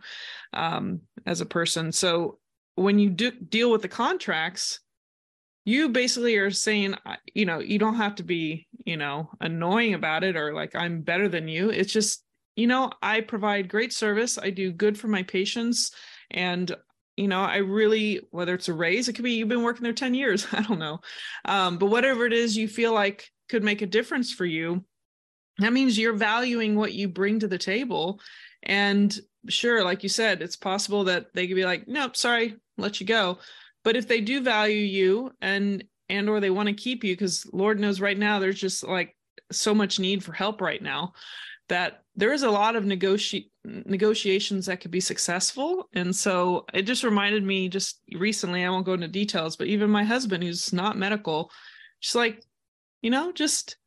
um, 0.53 1.01
as 1.25 1.41
a 1.41 1.45
person. 1.45 1.91
So 1.91 2.39
when 2.75 3.00
you 3.00 3.10
do 3.10 3.31
deal 3.31 3.72
with 3.72 3.81
the 3.81 3.88
contracts, 3.88 4.79
you 5.65 5.89
basically 5.89 6.36
are 6.38 6.51
saying, 6.51 6.95
you 7.33 7.45
know, 7.45 7.60
you 7.60 7.79
don't 7.79 7.95
have 7.95 8.15
to 8.15 8.24
be, 8.24 8.67
you 8.86 8.98
know, 8.98 9.29
annoying 9.39 9.93
about 9.93 10.24
it 10.24 10.36
or 10.36 10.53
like 10.53 10.75
I'm 10.75 11.01
better 11.01 11.29
than 11.29 11.48
you. 11.48 11.69
It's 11.69 11.93
just, 11.93 12.24
you 12.55 12.67
know, 12.67 12.91
I 13.01 13.22
provide 13.22 13.69
great 13.69 13.93
service. 13.93 14.38
I 14.38 14.50
do 14.50 14.72
good 14.72 14.98
for 14.98 15.07
my 15.07 15.24
patients, 15.24 15.91
and 16.29 16.75
you 17.15 17.27
know, 17.27 17.41
I 17.41 17.57
really, 17.57 18.22
whether 18.31 18.55
it's 18.55 18.69
a 18.69 18.74
raise, 18.74 19.07
it 19.07 19.13
could 19.13 19.24
be 19.24 19.33
you've 19.33 19.48
been 19.48 19.63
working 19.63 19.83
there 19.83 19.93
10 19.93 20.15
years. 20.15 20.48
I 20.51 20.62
don't 20.62 20.79
know. 20.79 21.00
Um, 21.45 21.77
but 21.77 21.88
whatever 21.88 22.25
it 22.25 22.33
is 22.33 22.57
you 22.57 22.67
feel 22.67 22.93
like 22.93 23.29
could 23.50 23.63
make 23.63 23.81
a 23.81 23.88
difference 23.88 24.33
for 24.33 24.45
you, 24.45 24.83
that 25.60 25.74
means 25.74 25.98
you're 25.98 26.13
valuing 26.13 26.75
what 26.75 26.93
you 26.93 27.07
bring 27.07 27.39
to 27.39 27.48
the 27.48 27.57
table. 27.57 28.19
And 28.63 29.17
sure, 29.50 29.83
like 29.83 30.03
you 30.03 30.10
said, 30.10 30.41
it's 30.41 30.55
possible 30.55 31.03
that 31.05 31.27
they 31.33 31.48
could 31.48 31.55
be 31.55 31.65
like, 31.65 31.88
nope, 31.88 32.15
sorry, 32.15 32.55
let 32.77 33.00
you 33.00 33.05
go. 33.05 33.38
But 33.83 33.95
if 33.95 34.07
they 34.07 34.22
do 34.22 34.41
value 34.41 34.75
you 34.75 35.31
and 35.41 35.83
and 36.10 36.29
or 36.29 36.39
they 36.39 36.50
want 36.50 36.67
to 36.69 36.74
keep 36.74 37.03
you, 37.03 37.13
because 37.13 37.45
Lord 37.51 37.79
knows 37.79 38.01
right 38.01 38.17
now 38.17 38.39
there's 38.39 38.60
just 38.60 38.83
like 38.83 39.15
so 39.51 39.74
much 39.74 40.00
need 40.00 40.24
for 40.24 40.33
help 40.33 40.62
right 40.62 40.81
now 40.81 41.13
that 41.69 42.03
there 42.15 42.33
is 42.33 42.43
a 42.43 42.51
lot 42.51 42.75
of 42.75 42.83
negoti- 42.83 43.50
negotiations 43.63 44.65
that 44.65 44.81
could 44.81 44.91
be 44.91 45.00
successful. 45.00 45.89
And 45.93 46.15
so 46.15 46.65
it 46.74 46.83
just 46.83 47.03
reminded 47.03 47.43
me 47.43 47.69
just 47.69 48.01
recently, 48.13 48.63
I 48.63 48.69
won't 48.69 48.86
go 48.86 48.93
into 48.93 49.07
details, 49.07 49.55
but 49.55 49.67
even 49.67 49.89
my 49.89 50.03
husband, 50.03 50.43
who's 50.43 50.74
not 50.74 50.98
medical, 50.98 51.51
just 52.01 52.15
like, 52.15 52.43
you 53.01 53.10
know, 53.10 53.31
just 53.31 53.77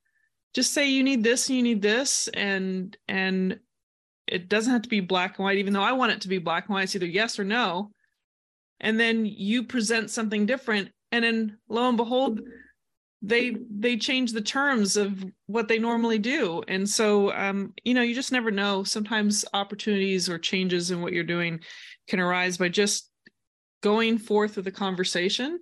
just 0.56 0.72
say 0.72 0.88
you 0.88 1.04
need 1.04 1.22
this 1.22 1.48
and 1.48 1.56
you 1.58 1.62
need 1.62 1.82
this 1.82 2.28
and 2.32 2.96
and 3.08 3.60
it 4.26 4.48
doesn't 4.48 4.72
have 4.72 4.82
to 4.82 4.88
be 4.88 5.00
black 5.00 5.38
and 5.38 5.44
white 5.44 5.58
even 5.58 5.74
though 5.74 5.82
i 5.82 5.92
want 5.92 6.10
it 6.10 6.22
to 6.22 6.28
be 6.28 6.38
black 6.38 6.66
and 6.66 6.74
white 6.74 6.84
it's 6.84 6.96
either 6.96 7.06
yes 7.06 7.38
or 7.38 7.44
no. 7.44 7.90
And 8.80 8.98
then 9.00 9.24
you 9.24 9.64
present 9.64 10.10
something 10.10 10.46
different 10.46 10.90
and 11.12 11.24
then 11.24 11.58
lo 11.68 11.88
and 11.88 11.96
behold 11.96 12.40
they 13.22 13.56
they 13.70 13.96
change 13.96 14.32
the 14.32 14.40
terms 14.40 14.96
of 14.96 15.24
what 15.46 15.68
they 15.68 15.78
normally 15.78 16.18
do. 16.18 16.62
And 16.68 16.88
so 16.88 17.32
um, 17.32 17.72
you 17.84 17.94
know 17.94 18.02
you 18.02 18.14
just 18.14 18.32
never 18.32 18.50
know. 18.50 18.84
Sometimes 18.84 19.44
opportunities 19.52 20.28
or 20.28 20.38
changes 20.38 20.90
in 20.90 21.00
what 21.00 21.12
you're 21.12 21.24
doing 21.24 21.60
can 22.08 22.20
arise 22.20 22.56
by 22.56 22.68
just 22.68 23.10
going 23.82 24.18
forth 24.18 24.56
with 24.56 24.66
a 24.66 24.72
conversation 24.72 25.60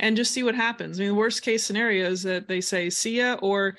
and 0.00 0.16
just 0.16 0.32
see 0.32 0.42
what 0.42 0.54
happens. 0.54 0.98
I 0.98 1.02
mean 1.02 1.10
the 1.10 1.14
worst 1.14 1.42
case 1.42 1.64
scenario 1.64 2.08
is 2.10 2.22
that 2.24 2.48
they 2.48 2.60
say 2.60 2.90
see 2.90 3.18
ya 3.18 3.34
or 3.40 3.76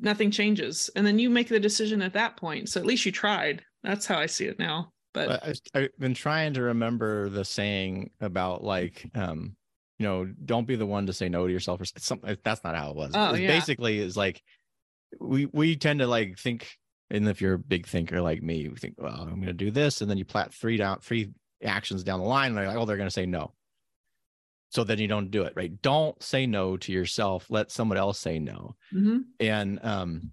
nothing 0.00 0.30
changes 0.30 0.90
and 0.94 1.06
then 1.06 1.18
you 1.18 1.28
make 1.30 1.48
the 1.48 1.60
decision 1.60 2.02
at 2.02 2.12
that 2.12 2.36
point 2.36 2.68
so 2.68 2.78
at 2.78 2.86
least 2.86 3.04
you 3.04 3.12
tried 3.12 3.62
that's 3.82 4.06
how 4.06 4.18
i 4.18 4.26
see 4.26 4.44
it 4.44 4.58
now 4.58 4.90
but 5.12 5.42
I, 5.42 5.80
have 5.80 5.88
been 5.98 6.14
trying 6.14 6.54
to 6.54 6.62
remember 6.62 7.28
the 7.28 7.44
saying 7.44 8.10
about 8.20 8.62
like 8.62 9.10
um 9.14 9.56
you 10.00 10.06
know, 10.06 10.26
don't 10.46 10.66
be 10.66 10.76
the 10.76 10.86
one 10.86 11.06
to 11.06 11.12
say 11.12 11.28
no 11.28 11.46
to 11.46 11.52
yourself 11.52 11.78
or 11.78 11.84
something. 11.84 12.34
That's 12.42 12.64
not 12.64 12.74
how 12.74 12.88
it 12.88 12.96
was. 12.96 13.12
Oh, 13.14 13.34
it 13.34 13.42
yeah. 13.42 13.48
Basically, 13.48 13.98
is 13.98 14.16
like 14.16 14.42
we 15.20 15.44
we 15.44 15.76
tend 15.76 16.00
to 16.00 16.06
like 16.06 16.38
think, 16.38 16.70
and 17.10 17.28
if 17.28 17.42
you're 17.42 17.54
a 17.54 17.58
big 17.58 17.86
thinker 17.86 18.22
like 18.22 18.42
me, 18.42 18.56
you 18.56 18.74
think, 18.76 18.94
well, 18.96 19.12
I'm 19.12 19.34
going 19.34 19.42
to 19.44 19.52
do 19.52 19.70
this, 19.70 20.00
and 20.00 20.10
then 20.10 20.16
you 20.16 20.24
plat 20.24 20.54
three 20.54 20.78
down 20.78 21.00
three 21.00 21.32
actions 21.62 22.02
down 22.02 22.20
the 22.20 22.26
line, 22.26 22.48
and 22.48 22.56
they're 22.56 22.66
like, 22.66 22.78
oh, 22.78 22.86
they're 22.86 22.96
going 22.96 23.08
to 23.08 23.12
say 23.12 23.26
no. 23.26 23.52
So 24.70 24.84
then 24.84 24.98
you 24.98 25.08
don't 25.08 25.30
do 25.30 25.42
it, 25.42 25.52
right? 25.56 25.80
Don't 25.82 26.20
say 26.22 26.46
no 26.46 26.76
to 26.78 26.92
yourself. 26.92 27.46
Let 27.50 27.70
someone 27.70 27.98
else 27.98 28.18
say 28.18 28.38
no. 28.38 28.76
mm-hmm. 28.94 29.18
And 29.38 29.80
um, 29.82 30.30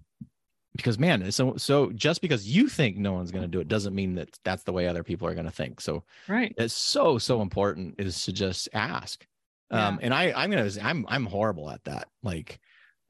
because 0.76 0.98
man, 0.98 1.30
so 1.32 1.56
so 1.56 1.90
just 1.90 2.20
because 2.22 2.48
you 2.48 2.68
think 2.68 2.96
no 2.96 3.12
one's 3.12 3.32
going 3.32 3.42
to 3.42 3.48
do 3.48 3.60
it 3.60 3.68
doesn't 3.68 3.94
mean 3.94 4.14
that 4.14 4.38
that's 4.44 4.62
the 4.62 4.72
way 4.72 4.86
other 4.86 5.02
people 5.02 5.26
are 5.26 5.34
going 5.34 5.46
to 5.46 5.52
think. 5.52 5.80
So 5.80 6.04
right, 6.28 6.54
it's 6.56 6.74
so 6.74 7.18
so 7.18 7.42
important 7.42 7.96
is 7.98 8.24
to 8.24 8.32
just 8.32 8.68
ask 8.72 9.26
yeah. 9.70 9.88
um 9.88 9.98
and 10.02 10.14
i 10.14 10.32
i'm 10.34 10.50
gonna 10.50 10.70
i'm 10.82 11.04
i'm 11.08 11.26
horrible 11.26 11.70
at 11.70 11.82
that 11.84 12.08
like 12.22 12.58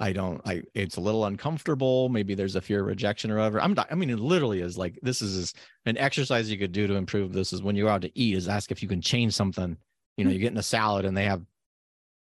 i 0.01 0.13
don't 0.13 0.41
i 0.47 0.63
it's 0.75 0.97
a 0.97 1.01
little 1.01 1.25
uncomfortable 1.25 2.09
maybe 2.09 2.35
there's 2.35 2.57
a 2.57 2.61
fear 2.61 2.81
of 2.81 2.87
rejection 2.87 3.31
or 3.31 3.37
whatever 3.37 3.61
i'm 3.61 3.75
not 3.75 3.89
i 3.91 3.95
mean 3.95 4.11
it 4.11 4.19
literally 4.19 4.61
is 4.61 4.77
like 4.77 4.99
this 5.03 5.23
is 5.23 5.55
an 5.87 5.97
exercise 5.99 6.51
you 6.51 6.59
could 6.59 6.73
do 6.73 6.87
to 6.87 6.95
improve 6.95 7.33
this 7.33 7.53
is 7.53 7.63
when 7.63 7.77
you're 7.77 7.89
out 7.89 8.03
to 8.03 8.19
eat 8.19 8.37
is 8.37 8.49
ask 8.49 8.71
if 8.71 8.83
you 8.83 8.89
can 8.89 9.01
change 9.01 9.35
something 9.35 9.77
you 10.19 10.25
know 10.25 10.29
mm-hmm. 10.29 10.35
you 10.35 10.41
get 10.41 10.53
in 10.53 10.59
a 10.59 10.63
salad 10.63 11.07
and 11.07 11.17
they 11.17 11.25
have 11.25 11.43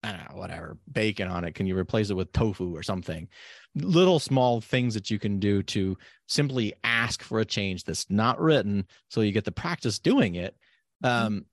I 0.05 0.11
don't 0.11 0.31
know, 0.31 0.37
whatever, 0.37 0.77
bacon 0.91 1.29
on 1.29 1.45
it. 1.45 1.55
Can 1.55 1.65
you 1.65 1.77
replace 1.77 2.09
it 2.09 2.15
with 2.15 2.33
tofu 2.33 2.75
or 2.75 2.83
something? 2.83 3.29
Little 3.73 4.19
small 4.19 4.59
things 4.59 4.95
that 4.95 5.09
you 5.09 5.17
can 5.17 5.39
do 5.39 5.63
to 5.63 5.97
simply 6.27 6.73
ask 6.83 7.23
for 7.23 7.39
a 7.39 7.45
change 7.45 7.85
that's 7.85 8.09
not 8.09 8.37
written 8.41 8.85
so 9.07 9.21
you 9.21 9.31
get 9.31 9.45
the 9.45 9.51
practice 9.53 9.99
doing 9.99 10.35
it. 10.35 10.57
Mm-hmm. 11.05 11.25
Um, 11.25 11.45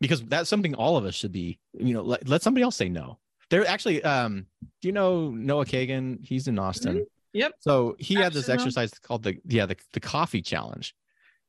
because 0.00 0.22
that's 0.24 0.48
something 0.48 0.74
all 0.74 0.96
of 0.96 1.04
us 1.04 1.14
should 1.14 1.32
be 1.32 1.58
you 1.74 1.94
know 1.94 2.02
let, 2.02 2.26
let 2.26 2.42
somebody 2.42 2.62
else 2.62 2.76
say 2.76 2.88
no 2.88 3.18
there 3.50 3.66
actually 3.66 4.02
um 4.02 4.46
do 4.80 4.88
you 4.88 4.92
know 4.92 5.30
noah 5.30 5.64
kagan 5.64 6.24
he's 6.24 6.48
in 6.48 6.58
austin 6.58 6.94
mm-hmm. 6.96 7.04
yep 7.32 7.52
so 7.60 7.94
he 7.98 8.14
had 8.14 8.32
this 8.32 8.48
exercise 8.48 8.90
called 8.90 9.22
the 9.22 9.36
yeah 9.46 9.66
the, 9.66 9.76
the 9.92 10.00
coffee 10.00 10.42
challenge 10.42 10.94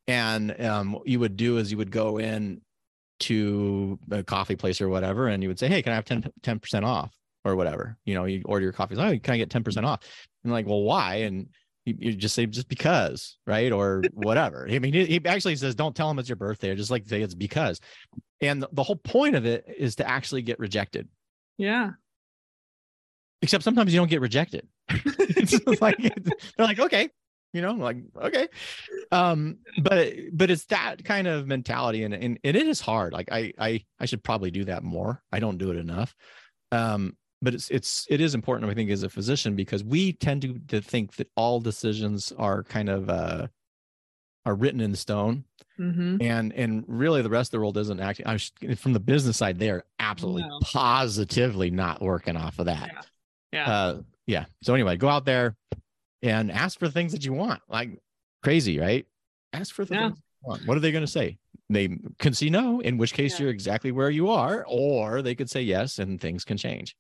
and 0.08 0.60
um 0.62 0.94
what 0.94 1.08
you 1.08 1.20
would 1.20 1.38
do 1.38 1.58
is 1.58 1.72
you 1.72 1.78
would 1.78 1.92
go 1.92 2.18
in 2.20 2.62
to 3.22 3.98
a 4.12 4.24
coffee 4.24 4.56
place 4.56 4.82
or 4.82 4.90
whatever 4.90 5.28
and 5.28 5.42
you 5.42 5.50
would 5.50 5.60
say 5.60 5.68
hey 5.68 5.82
can 5.82 5.94
i 5.94 5.96
have 5.96 6.06
10 6.06 6.60
percent 6.60 6.86
off? 6.86 7.12
or 7.44 7.56
whatever 7.56 7.98
you 8.06 8.14
know 8.14 8.26
you 8.26 8.42
order 8.46 8.64
your 8.64 8.74
coffee 8.74 8.96
oh 8.98 9.18
can 9.20 9.34
i 9.34 9.38
get 9.38 9.50
10% 9.50 9.84
off? 9.86 10.00
And 10.44 10.54
like 10.54 10.68
well 10.68 10.82
why? 10.82 11.16
And 11.16 11.48
you, 11.86 11.96
you 11.98 12.14
just 12.14 12.36
say 12.36 12.46
just 12.46 12.68
because 12.68 13.38
right 13.48 13.72
or 13.72 14.04
whatever. 14.14 14.68
I 14.70 14.80
mean 14.80 14.94
he, 14.94 15.06
he 15.06 15.22
actually 15.26 15.56
says 15.56 15.76
don't 15.76 15.96
tell 15.96 16.10
him 16.10 16.20
it's 16.20 16.30
your 16.30 16.36
birthday 16.36 16.76
just 16.76 16.92
like 16.92 17.08
say 17.08 17.22
it's 17.22 17.34
because. 17.34 17.80
And 18.42 18.62
the, 18.62 18.70
the 18.72 18.84
whole 18.84 18.96
point 18.96 19.36
of 19.36 19.46
it 19.46 19.66
is 19.78 19.96
to 19.98 20.08
actually 20.08 20.42
get 20.42 20.60
rejected. 20.60 21.08
Yeah. 21.58 21.92
Except 23.44 23.64
sometimes 23.64 23.94
you 23.94 24.00
don't 24.00 24.10
get 24.10 24.22
rejected. 24.22 24.68
It's 25.34 25.82
like 25.82 25.98
they're 26.58 26.68
like 26.68 26.80
okay 26.80 27.10
you 27.54 27.62
know 27.62 27.74
like 27.74 27.98
okay. 28.16 28.48
Um 29.12 29.58
but 29.82 30.14
but 30.32 30.50
it's 30.50 30.66
that 30.66 31.04
kind 31.04 31.28
of 31.28 31.48
mentality 31.48 32.04
and, 32.04 32.14
and 32.14 32.40
and 32.44 32.56
it 32.56 32.68
is 32.68 32.80
hard 32.80 33.14
like 33.14 33.32
i 33.32 33.54
i 33.58 33.84
i 34.00 34.06
should 34.06 34.24
probably 34.24 34.52
do 34.52 34.66
that 34.66 34.84
more. 34.84 35.22
I 35.32 35.40
don't 35.40 35.58
do 35.58 35.72
it 35.72 35.78
enough. 35.78 36.16
Um 36.72 37.18
but 37.42 37.54
it's 37.54 37.70
it's 37.70 38.06
it 38.10 38.22
is 38.22 38.36
important 38.36 38.70
i 38.70 38.74
think 38.74 38.90
as 38.92 39.04
a 39.04 39.10
physician 39.10 39.56
because 39.56 39.84
we 39.84 40.14
tend 40.14 40.44
to 40.44 40.60
to 40.68 40.82
think 40.82 41.16
that 41.16 41.30
all 41.36 41.60
decisions 41.60 42.32
are 42.38 42.64
kind 42.64 42.88
of 42.88 43.10
uh 43.10 43.48
are 44.46 44.56
written 44.56 44.82
in 44.82 44.96
stone. 44.96 45.46
Mm-hmm. 45.80 46.18
and 46.22 46.54
and 46.54 46.84
really 46.88 47.24
the 47.24 47.30
rest 47.30 47.48
of 47.48 47.52
the 47.54 47.60
world 47.60 47.78
isn't 47.78 48.00
acting 48.00 48.28
I 48.28 48.34
was, 48.34 48.52
from 48.78 48.94
the 48.94 49.00
business 49.00 49.38
side 49.38 49.58
they're 49.58 49.84
absolutely 50.00 50.44
no. 50.44 50.60
positively 50.62 51.72
not 51.72 52.02
working 52.02 52.38
off 52.38 52.60
of 52.60 52.66
that. 52.66 52.92
Yeah. 52.94 53.02
Yeah. 53.52 53.74
Uh, 53.74 54.02
yeah. 54.28 54.46
So 54.62 54.76
anyway 54.76 54.98
go 54.98 55.08
out 55.08 55.26
there 55.26 55.56
and 56.22 56.52
ask 56.52 56.80
for 56.80 56.90
things 56.90 57.12
that 57.12 57.26
you 57.26 57.34
want 57.34 57.62
like 57.70 57.90
crazy 58.44 58.80
right 58.80 59.06
ask 59.54 59.74
for 59.74 59.86
the 59.86 59.94
yeah. 59.94 60.10
things 60.10 60.20
what 60.66 60.76
are 60.76 60.80
they 60.80 60.92
going 60.92 61.06
to 61.06 61.12
say 61.12 61.38
they 61.70 61.98
can 62.20 62.34
see 62.34 62.50
no 62.50 62.80
in 62.80 62.98
which 62.98 63.14
case 63.14 63.34
yeah. 63.34 63.44
you're 63.44 63.52
exactly 63.52 63.92
where 63.92 64.10
you 64.10 64.30
are 64.30 64.66
or 64.68 65.22
they 65.22 65.36
could 65.36 65.50
say 65.50 65.62
yes 65.62 66.00
and 66.00 66.20
things 66.20 66.44
can 66.44 66.58
change 66.58 66.96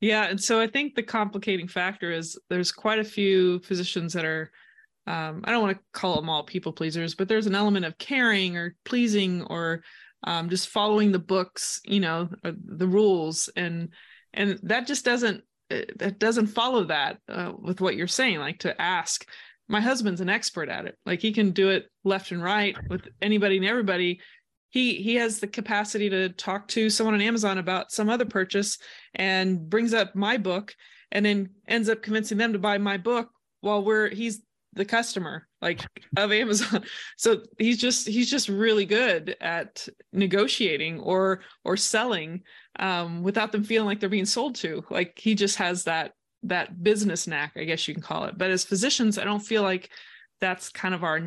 yeah 0.00 0.24
and 0.24 0.40
so 0.40 0.60
i 0.60 0.66
think 0.66 0.94
the 0.94 1.02
complicating 1.02 1.66
factor 1.66 2.12
is 2.12 2.38
there's 2.48 2.72
quite 2.72 2.98
a 2.98 3.04
few 3.04 3.58
physicians 3.60 4.12
that 4.12 4.24
are 4.24 4.50
um, 5.08 5.40
I 5.44 5.52
don't 5.52 5.62
want 5.62 5.78
to 5.78 5.84
call 5.98 6.16
them 6.16 6.28
all 6.28 6.42
people 6.42 6.70
pleasers, 6.70 7.14
but 7.14 7.28
there's 7.28 7.46
an 7.46 7.54
element 7.54 7.86
of 7.86 7.96
caring 7.96 8.58
or 8.58 8.76
pleasing 8.84 9.42
or 9.44 9.82
um, 10.24 10.50
just 10.50 10.68
following 10.68 11.12
the 11.12 11.18
books, 11.18 11.80
you 11.84 12.00
know, 12.00 12.28
the 12.42 12.86
rules, 12.86 13.48
and 13.56 13.88
and 14.34 14.60
that 14.64 14.86
just 14.86 15.06
doesn't 15.06 15.44
that 15.70 16.18
doesn't 16.18 16.46
follow 16.46 16.84
that 16.84 17.18
uh, 17.28 17.52
with 17.58 17.80
what 17.80 17.96
you're 17.96 18.06
saying. 18.06 18.38
Like 18.38 18.60
to 18.60 18.80
ask, 18.80 19.26
my 19.68 19.80
husband's 19.80 20.20
an 20.20 20.28
expert 20.28 20.68
at 20.68 20.86
it. 20.86 20.96
Like 21.04 21.20
he 21.20 21.32
can 21.32 21.50
do 21.50 21.70
it 21.70 21.86
left 22.04 22.30
and 22.30 22.42
right 22.42 22.76
with 22.88 23.02
anybody 23.20 23.56
and 23.58 23.66
everybody. 23.66 24.20
He 24.70 24.94
he 24.96 25.16
has 25.16 25.40
the 25.40 25.46
capacity 25.46 26.10
to 26.10 26.30
talk 26.30 26.68
to 26.68 26.90
someone 26.90 27.14
on 27.14 27.20
Amazon 27.20 27.58
about 27.58 27.92
some 27.92 28.08
other 28.08 28.24
purchase 28.24 28.78
and 29.14 29.68
brings 29.68 29.94
up 29.94 30.14
my 30.14 30.36
book 30.36 30.74
and 31.10 31.24
then 31.24 31.50
ends 31.66 31.88
up 31.88 32.02
convincing 32.02 32.38
them 32.38 32.52
to 32.52 32.58
buy 32.58 32.78
my 32.78 32.96
book 32.96 33.30
while 33.60 33.82
we're 33.82 34.08
he's 34.10 34.42
the 34.74 34.84
customer 34.84 35.46
like 35.60 35.84
of 36.16 36.32
Amazon. 36.32 36.84
So 37.16 37.42
he's 37.58 37.78
just 37.78 38.06
he's 38.06 38.30
just 38.30 38.48
really 38.48 38.86
good 38.86 39.36
at 39.40 39.88
negotiating 40.12 41.00
or 41.00 41.40
or 41.64 41.76
selling 41.76 42.42
um, 42.78 43.22
without 43.22 43.52
them 43.52 43.64
feeling 43.64 43.86
like 43.86 44.00
they're 44.00 44.08
being 44.08 44.24
sold 44.24 44.54
to. 44.56 44.84
Like 44.90 45.18
he 45.18 45.34
just 45.34 45.56
has 45.56 45.84
that 45.84 46.12
that 46.44 46.82
business 46.82 47.26
knack, 47.26 47.52
I 47.56 47.64
guess 47.64 47.86
you 47.88 47.94
can 47.94 48.02
call 48.02 48.24
it. 48.24 48.38
But 48.38 48.50
as 48.50 48.64
physicians, 48.64 49.18
I 49.18 49.24
don't 49.24 49.40
feel 49.40 49.62
like 49.62 49.90
that's 50.40 50.68
kind 50.68 50.94
of 50.94 51.02
our 51.02 51.20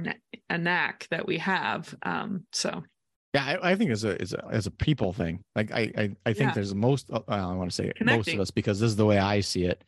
a 0.49 0.57
knack 0.57 1.07
that 1.11 1.27
we 1.27 1.37
have. 1.39 1.93
Um, 2.03 2.45
so 2.53 2.83
yeah, 3.33 3.45
I, 3.45 3.71
I, 3.71 3.75
think 3.75 3.91
as 3.91 4.03
a 4.03 4.21
as 4.21 4.33
a 4.33 4.45
as 4.51 4.67
a 4.67 4.71
people 4.71 5.13
thing, 5.13 5.43
like 5.55 5.71
I 5.71 5.91
I, 5.97 6.15
I 6.25 6.33
think 6.33 6.49
yeah. 6.49 6.53
there's 6.53 6.75
most 6.75 7.09
uh, 7.11 7.21
I 7.27 7.53
want 7.53 7.69
to 7.69 7.75
say 7.75 7.91
Connecting. 7.95 8.17
most 8.17 8.33
of 8.33 8.39
us 8.39 8.51
because 8.51 8.79
this 8.79 8.89
is 8.89 8.95
the 8.95 9.05
way 9.05 9.17
I 9.17 9.41
see 9.41 9.65
it 9.65 9.83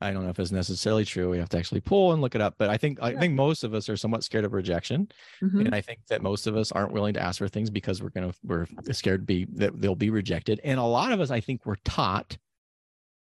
I 0.00 0.12
don't 0.12 0.24
know 0.24 0.30
if 0.30 0.38
it's 0.38 0.50
necessarily 0.52 1.04
true. 1.04 1.30
We 1.30 1.38
have 1.38 1.48
to 1.50 1.58
actually 1.58 1.80
pull 1.80 2.12
and 2.12 2.20
look 2.22 2.34
it 2.34 2.40
up. 2.40 2.54
But 2.58 2.70
I 2.70 2.76
think 2.76 2.98
I 3.02 3.14
think 3.14 3.34
most 3.34 3.64
of 3.64 3.74
us 3.74 3.88
are 3.88 3.96
somewhat 3.96 4.24
scared 4.24 4.44
of 4.44 4.52
rejection. 4.52 5.08
Mhm. 5.42 5.66
And 5.66 5.74
I 5.74 5.80
think 5.80 6.00
that 6.08 6.22
most 6.22 6.46
of 6.46 6.56
us 6.56 6.72
aren't 6.72 6.92
willing 6.92 7.14
to 7.14 7.20
ask 7.22 7.38
for 7.38 7.48
things 7.48 7.70
because 7.70 8.02
we're 8.02 8.08
gonna 8.10 8.32
we're 8.42 8.66
scared 8.92 9.20
to 9.22 9.26
be 9.26 9.44
that 9.56 9.80
they'll 9.80 9.94
be 9.94 10.10
rejected. 10.10 10.60
And 10.64 10.78
a 10.80 10.84
lot 10.84 11.12
of 11.12 11.20
us, 11.20 11.30
I 11.30 11.40
think, 11.40 11.66
we're 11.66 11.76
taught 11.84 12.36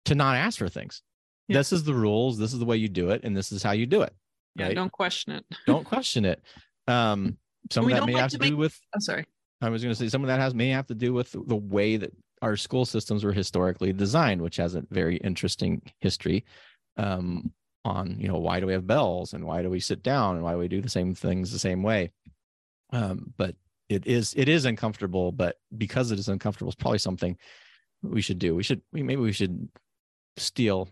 to 0.06 0.14
not 0.14 0.36
ask 0.36 0.58
for 0.58 0.68
things. 0.68 1.02
Yeah. 1.48 1.58
This 1.58 1.72
is 1.72 1.84
the 1.84 1.94
rules, 1.94 2.38
this 2.38 2.52
is 2.52 2.58
the 2.58 2.64
way 2.66 2.76
you 2.76 2.88
do 2.88 3.10
it, 3.10 3.24
and 3.24 3.36
this 3.36 3.52
is 3.52 3.62
how 3.62 3.72
you 3.72 3.86
do 3.86 4.02
it. 4.02 4.14
Yeah, 4.56 4.66
right? 4.66 4.74
don't 4.74 4.92
question 4.92 5.32
it. 5.32 5.44
Don't 5.66 5.84
question 5.84 6.24
it. 6.24 6.42
Um, 6.88 7.36
some 7.70 7.84
We 7.86 7.92
of 7.92 8.00
that 8.00 8.06
may 8.06 8.14
like 8.14 8.22
have 8.22 8.30
to 8.32 8.38
to 8.38 8.44
do 8.44 8.50
make- 8.52 8.58
with 8.58 8.78
Oh, 8.94 8.98
sorry. 9.00 9.24
I 9.62 9.68
was 9.68 9.82
going 9.82 9.92
to 9.94 9.98
say 9.98 10.08
some 10.08 10.22
of 10.22 10.28
that 10.28 10.40
has 10.40 10.54
may 10.54 10.68
have 10.70 10.86
to 10.88 10.94
do 10.94 11.12
with 11.12 11.30
the 11.32 11.56
way 11.56 11.96
that 11.98 12.12
our 12.42 12.56
school 12.56 12.84
systems 12.84 13.24
were 13.24 13.32
historically 13.32 13.92
designed, 13.92 14.40
which 14.40 14.56
has 14.56 14.74
a 14.74 14.84
very 14.90 15.16
interesting 15.18 15.82
history 16.00 16.44
um, 16.96 17.52
on 17.84 18.16
you 18.18 18.28
know 18.28 18.38
why 18.38 18.60
do 18.60 18.66
we 18.66 18.72
have 18.72 18.86
bells 18.86 19.32
and 19.32 19.44
why 19.44 19.62
do 19.62 19.70
we 19.70 19.80
sit 19.80 20.02
down 20.02 20.36
and 20.36 20.44
why 20.44 20.52
do 20.52 20.58
we 20.58 20.68
do 20.68 20.80
the 20.80 20.88
same 20.88 21.14
things 21.14 21.50
the 21.50 21.58
same 21.58 21.82
way. 21.82 22.10
Um, 22.92 23.32
but 23.36 23.54
it 23.88 24.06
is 24.06 24.34
it 24.36 24.48
is 24.48 24.64
uncomfortable, 24.64 25.32
but 25.32 25.56
because 25.76 26.10
it 26.10 26.18
is 26.18 26.28
uncomfortable, 26.28 26.70
it's 26.70 26.80
probably 26.80 26.98
something 26.98 27.36
we 28.02 28.22
should 28.22 28.38
do. 28.38 28.54
We 28.54 28.62
should 28.62 28.82
we 28.92 29.02
maybe 29.02 29.22
we 29.22 29.32
should 29.32 29.68
steal 30.36 30.88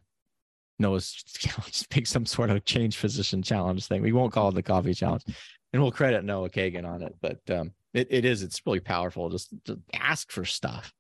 Noah's 0.79 1.13
challenge, 1.13 1.85
make 1.95 2.07
some 2.07 2.27
sort 2.27 2.51
of 2.51 2.65
change 2.65 3.01
position 3.01 3.43
challenge 3.43 3.87
thing. 3.87 4.03
We 4.03 4.13
won't 4.13 4.33
call 4.33 4.49
it 4.49 4.55
the 4.55 4.63
coffee 4.63 4.95
challenge, 4.95 5.25
and 5.73 5.83
we'll 5.83 5.93
credit 5.93 6.25
Noah 6.25 6.51
Kagan 6.51 6.87
on 6.87 7.03
it. 7.03 7.15
But 7.21 7.41
um, 7.51 7.73
it, 7.95 8.09
it 8.11 8.25
is 8.25 8.43
it's 8.43 8.61
really 8.67 8.81
powerful 8.81 9.29
just 9.31 9.53
to 9.67 9.81
ask 9.95 10.31
for 10.31 10.45
stuff. 10.45 10.93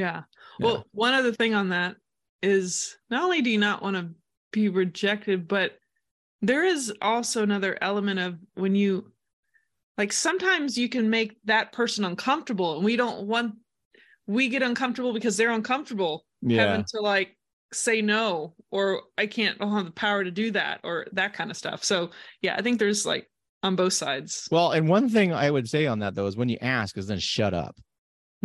Yeah. 0.00 0.22
Yeah. 0.58 0.66
Well, 0.66 0.86
one 0.92 1.14
other 1.14 1.32
thing 1.32 1.54
on 1.54 1.68
that 1.68 1.96
is 2.42 2.96
not 3.10 3.22
only 3.22 3.42
do 3.42 3.50
you 3.50 3.58
not 3.58 3.82
want 3.82 3.96
to 3.96 4.10
be 4.52 4.68
rejected, 4.68 5.46
but 5.46 5.72
there 6.42 6.64
is 6.64 6.92
also 7.02 7.42
another 7.42 7.76
element 7.80 8.18
of 8.18 8.38
when 8.54 8.74
you 8.74 9.12
like 9.98 10.12
sometimes 10.12 10.78
you 10.78 10.88
can 10.88 11.10
make 11.10 11.36
that 11.44 11.72
person 11.72 12.04
uncomfortable 12.04 12.76
and 12.76 12.84
we 12.84 12.96
don't 12.96 13.26
want 13.26 13.54
we 14.26 14.48
get 14.48 14.62
uncomfortable 14.62 15.12
because 15.12 15.36
they're 15.36 15.50
uncomfortable 15.50 16.24
having 16.48 16.84
to 16.88 17.00
like 17.00 17.36
say 17.72 18.00
no 18.00 18.54
or 18.70 19.02
I 19.18 19.26
can't 19.26 19.58
I 19.60 19.64
don't 19.64 19.74
have 19.74 19.84
the 19.84 19.92
power 19.92 20.24
to 20.24 20.30
do 20.30 20.50
that 20.52 20.80
or 20.82 21.06
that 21.12 21.34
kind 21.34 21.50
of 21.50 21.56
stuff. 21.58 21.84
So 21.84 22.10
yeah, 22.40 22.56
I 22.56 22.62
think 22.62 22.78
there's 22.78 23.04
like 23.04 23.28
on 23.62 23.76
both 23.76 23.92
sides. 23.92 24.48
Well, 24.50 24.72
and 24.72 24.88
one 24.88 25.10
thing 25.10 25.34
I 25.34 25.50
would 25.50 25.68
say 25.68 25.84
on 25.86 25.98
that 25.98 26.14
though 26.14 26.26
is 26.26 26.36
when 26.36 26.48
you 26.48 26.56
ask, 26.62 26.96
is 26.96 27.06
then 27.08 27.18
shut 27.18 27.52
up 27.52 27.76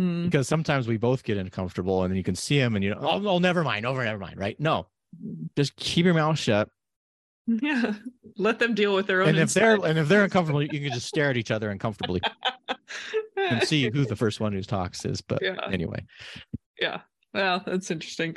Mm, 0.00 0.24
because 0.24 0.46
sometimes 0.46 0.86
we 0.86 0.96
both 0.98 1.24
get 1.24 1.38
uncomfortable 1.38 2.02
and 2.02 2.10
then 2.12 2.16
you 2.18 2.22
can 2.22 2.34
see 2.34 2.58
them 2.58 2.74
and 2.74 2.84
you 2.84 2.90
know, 2.90 2.98
oh, 3.00 3.26
oh 3.28 3.38
never 3.38 3.64
mind, 3.64 3.86
over, 3.86 4.04
never 4.04 4.18
mind, 4.18 4.38
right? 4.38 4.58
No, 4.60 4.88
just 5.56 5.74
keep 5.76 6.04
your 6.04 6.14
mouth 6.14 6.38
shut. 6.38 6.68
Yeah. 7.46 7.94
Let 8.36 8.58
them 8.58 8.74
deal 8.74 8.94
with 8.94 9.06
their 9.06 9.22
own 9.22 9.30
And 9.30 9.38
if 9.38 9.54
they're 9.54 9.76
and 9.76 9.98
if 9.98 10.08
they're 10.08 10.24
uncomfortable, 10.24 10.62
you 10.62 10.68
can 10.68 10.92
just 10.92 11.06
stare 11.06 11.30
at 11.30 11.36
each 11.38 11.50
other 11.50 11.70
uncomfortably 11.70 12.20
and 13.36 13.62
see 13.62 13.88
who 13.90 14.04
the 14.04 14.16
first 14.16 14.40
one 14.40 14.52
who 14.52 14.62
talks 14.62 15.04
is. 15.06 15.22
But 15.22 15.40
Yeah. 15.42 15.56
anyway, 15.70 16.04
yeah 16.80 17.00
well 17.32 17.62
that's 17.66 17.90
interesting 17.90 18.36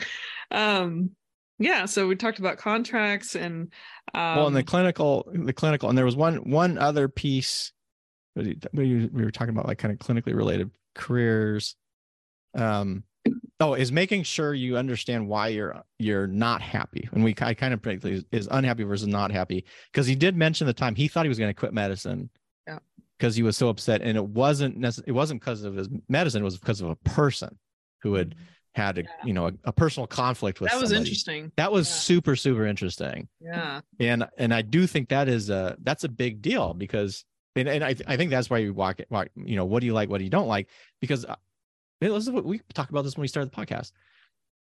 um 0.51 1.11
yeah 1.57 1.85
so 1.85 2.07
we 2.07 2.15
talked 2.15 2.39
about 2.39 2.57
contracts 2.57 3.35
and 3.35 3.71
um 4.13 4.35
well, 4.35 4.47
in 4.47 4.53
the 4.53 4.63
clinical, 4.63 5.29
the 5.33 5.53
clinical, 5.53 5.89
and 5.89 5.97
there 5.97 6.05
was 6.05 6.15
one 6.15 6.49
one 6.49 6.77
other 6.77 7.09
piece. 7.09 7.73
what 8.35 8.43
do 8.43 8.49
you- 8.51 8.57
what 8.71 8.83
do 8.83 8.87
you- 8.87 9.09
We 9.11 9.23
were 9.25 9.31
talking 9.31 9.53
about 9.53 9.67
like 9.67 9.77
kind 9.79 9.91
of 9.91 9.99
clinically 9.99 10.33
related 10.35 10.71
careers. 10.95 11.75
Um, 12.55 13.03
oh, 13.59 13.73
is 13.73 13.91
making 13.91 14.23
sure 14.23 14.53
you 14.53 14.77
understand 14.77 15.27
why 15.27 15.49
you're 15.49 15.81
you're 15.99 16.27
not 16.27 16.61
happy. 16.61 17.07
And 17.11 17.23
we 17.23 17.35
I 17.41 17.53
kind 17.53 17.73
of 17.73 17.81
predicted 17.81 18.25
is 18.31 18.47
unhappy 18.51 18.83
versus 18.83 19.07
not 19.07 19.31
happy 19.31 19.65
because 19.91 20.07
he 20.07 20.15
did 20.15 20.35
mention 20.35 20.67
the 20.67 20.73
time 20.73 20.95
he 20.95 21.07
thought 21.07 21.25
he 21.25 21.29
was 21.29 21.39
going 21.39 21.49
to 21.49 21.59
quit 21.59 21.73
medicine. 21.73 22.29
Yeah. 22.67 22.79
Because 23.17 23.35
he 23.35 23.43
was 23.43 23.57
so 23.57 23.69
upset, 23.69 24.01
and 24.01 24.17
it 24.17 24.25
wasn't 24.25 24.79
necess- 24.79 25.03
it 25.05 25.11
wasn't 25.11 25.41
because 25.41 25.63
of 25.63 25.75
his 25.75 25.89
medicine. 26.07 26.41
It 26.41 26.45
was 26.45 26.57
because 26.57 26.81
of 26.81 26.89
a 26.89 26.95
person 26.97 27.57
who 28.01 28.13
had 28.15 28.35
had 28.75 28.97
a 28.99 29.01
Yeah. 29.01 29.07
you 29.25 29.33
know 29.33 29.47
a, 29.47 29.53
a 29.65 29.73
personal 29.73 30.07
conflict 30.07 30.61
with. 30.61 30.71
that 30.71 30.79
was 30.79 30.89
somebody. 30.91 31.09
interesting 31.09 31.51
That 31.57 31.71
was 31.71 31.87
Yeah. 31.89 31.93
super 31.95 32.35
super 32.35 32.65
interesting 32.67 33.27
yeah 33.41 33.81
and 33.99 34.25
and 34.37 34.53
I 34.53 34.61
do 34.61 34.85
think 34.87 35.09
that 35.09 35.27
is 35.27 35.49
a 35.49 35.75
that's 35.81 36.03
a 36.03 36.07
big 36.09 36.41
deal 36.41 36.73
because 36.75 37.25
and, 37.55 37.67
and 37.67 37.83
I 37.83 37.95
I 38.07 38.17
think 38.17 38.31
that's 38.31 38.49
why 38.49 38.59
you 38.59 38.73
walk 38.73 38.99
walk 39.09 39.29
you 39.35 39.55
know 39.55 39.65
what 39.65 39.81
do 39.81 39.85
you 39.85 39.93
like 39.93 40.09
what 40.09 40.19
do 40.19 40.23
you 40.23 40.29
don't 40.29 40.47
like? 40.47 40.69
Because 41.01 41.25
uh, 41.25 41.35
this 42.01 42.11
is 42.11 42.29
what 42.29 42.45
we 42.45 42.61
talked 42.73 42.91
about 42.91 43.03
this 43.03 43.15
when 43.17 43.21
we 43.23 43.27
started 43.27 43.51
the 43.51 43.55
podcast 43.55 43.91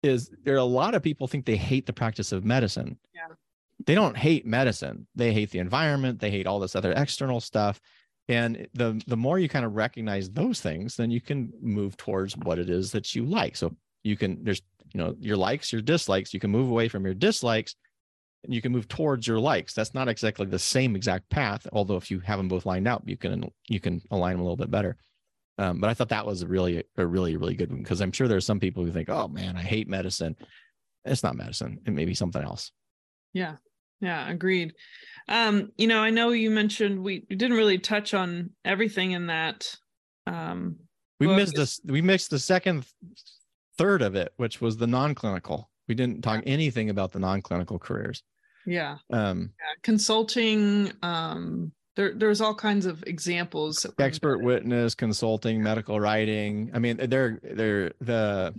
is 0.03 0.31
there 0.43 0.55
are 0.55 0.59
a 0.59 0.65
lot 0.65 0.95
of 0.95 1.03
people 1.03 1.29
think 1.29 1.47
they 1.47 1.57
hate 1.57 1.87
the 1.87 1.93
practice 1.93 2.33
of 2.33 2.45
medicine. 2.45 2.99
Yeah. 3.15 3.35
they 3.87 3.95
don't 3.95 4.17
hate 4.17 4.45
medicine. 4.45 5.07
They 5.15 5.33
hate 5.33 5.51
the 5.51 5.61
environment. 5.61 6.19
They 6.19 6.31
hate 6.31 6.47
all 6.47 6.59
this 6.59 6.75
other 6.75 6.93
external 6.93 7.41
stuff. 7.41 7.81
And 8.29 8.67
the 8.75 9.03
the 9.07 9.17
more 9.17 9.39
you 9.39 9.49
kind 9.49 9.65
of 9.65 9.75
recognize 9.75 10.31
those 10.31 10.61
things 10.61 10.97
then 10.97 11.11
you 11.11 11.21
can 11.21 11.53
move 11.61 11.97
towards 11.97 12.37
what 12.37 12.59
it 12.59 12.71
is 12.71 12.93
that 12.93 13.15
you 13.15 13.25
like. 13.25 13.57
So 13.57 13.75
you 14.05 14.17
can 14.17 14.43
there's 14.43 14.63
you 14.93 14.99
know 14.99 15.15
your 15.19 15.37
likes 15.37 15.73
your 15.73 15.83
dislikes. 15.83 16.35
You 16.35 16.41
can 16.41 16.51
move 16.51 16.71
away 16.71 16.89
from 16.89 17.05
your 17.05 17.15
dislikes 17.15 17.75
and 18.45 18.53
you 18.53 18.61
can 18.61 18.73
move 18.73 18.89
towards 18.89 19.27
your 19.27 19.39
likes. 19.39 19.75
That's 19.75 19.95
not 19.95 20.09
exactly 20.09 20.47
the 20.47 20.59
same 20.59 20.97
exact 20.97 21.31
path 21.31 21.67
although 21.73 21.97
if 21.97 22.11
you 22.11 22.21
have 22.21 22.39
them 22.39 22.49
both 22.49 22.67
lined 22.67 22.89
out 22.89 23.03
you 23.07 23.17
can 23.17 23.51
you 23.69 23.81
can 23.81 24.01
align 24.11 24.33
them 24.33 24.41
a 24.41 24.45
little 24.45 24.57
bit 24.57 24.71
better. 24.71 24.97
Um, 25.59 25.81
but 25.81 25.91
i 25.91 25.95
thought 25.95 26.09
that 26.09 26.27
was 26.27 26.43
a 26.43 26.47
really 26.47 26.83
a 26.97 27.07
really 27.07 27.37
really 27.37 27.55
good 27.55 27.71
one 27.71 27.83
because 27.83 28.01
i'm 28.01 28.11
sure 28.11 28.27
there's 28.27 28.47
some 28.47 28.59
people 28.59 28.85
who 28.85 28.91
think 28.91 29.11
oh 29.11 29.29
man 29.29 29.57
i 29.57 29.63
hate 29.63 29.89
medicine. 29.89 30.35
It's 31.05 31.23
not 31.23 31.37
medicine. 31.37 31.81
It 31.85 31.93
may 31.93 32.05
be 32.05 32.15
something 32.15 32.43
else. 32.43 32.71
Yeah. 33.33 33.57
Yeah 34.01 34.29
agreed. 34.29 34.75
Um 35.29 35.73
you 35.77 35.87
know 35.87 36.01
i 36.01 36.11
know 36.11 36.31
you 36.31 36.51
mentioned 36.51 37.03
we 37.03 37.21
didn't 37.21 37.57
really 37.57 37.79
touch 37.79 38.15
on 38.15 38.51
everything 38.65 39.13
in 39.13 39.27
that 39.27 39.75
um 40.27 40.77
we 41.21 41.27
Well, 41.27 41.37
missed 41.37 41.55
this 41.55 41.81
we 41.85 42.03
missed 42.03 42.31
the 42.31 42.39
second 42.39 42.87
third 43.79 44.03
of 44.03 44.15
it 44.17 44.33
which 44.37 44.61
was 44.61 44.77
the 44.77 44.87
non-clinical. 44.87 45.71
We 45.89 45.95
didn't 45.95 46.23
talk 46.23 46.43
anything 46.47 46.91
about 46.91 47.13
the 47.13 47.19
non-clinical 47.19 47.79
careers 47.79 48.23
yeah, 48.67 48.99
um 49.11 49.53
yeah. 49.59 49.75
consulting 49.83 50.93
um 51.03 51.73
there 51.97 52.15
there's 52.15 52.41
all 52.41 52.55
kinds 52.55 52.87
of 52.87 53.03
examples 53.07 53.87
expert 53.99 54.39
witness 54.43 54.95
consulting 54.95 55.63
medical 55.63 56.01
writing. 56.01 56.71
I 56.75 56.79
mean 56.79 56.97
they're 56.97 57.39
they're 57.43 57.93
the 58.01 58.55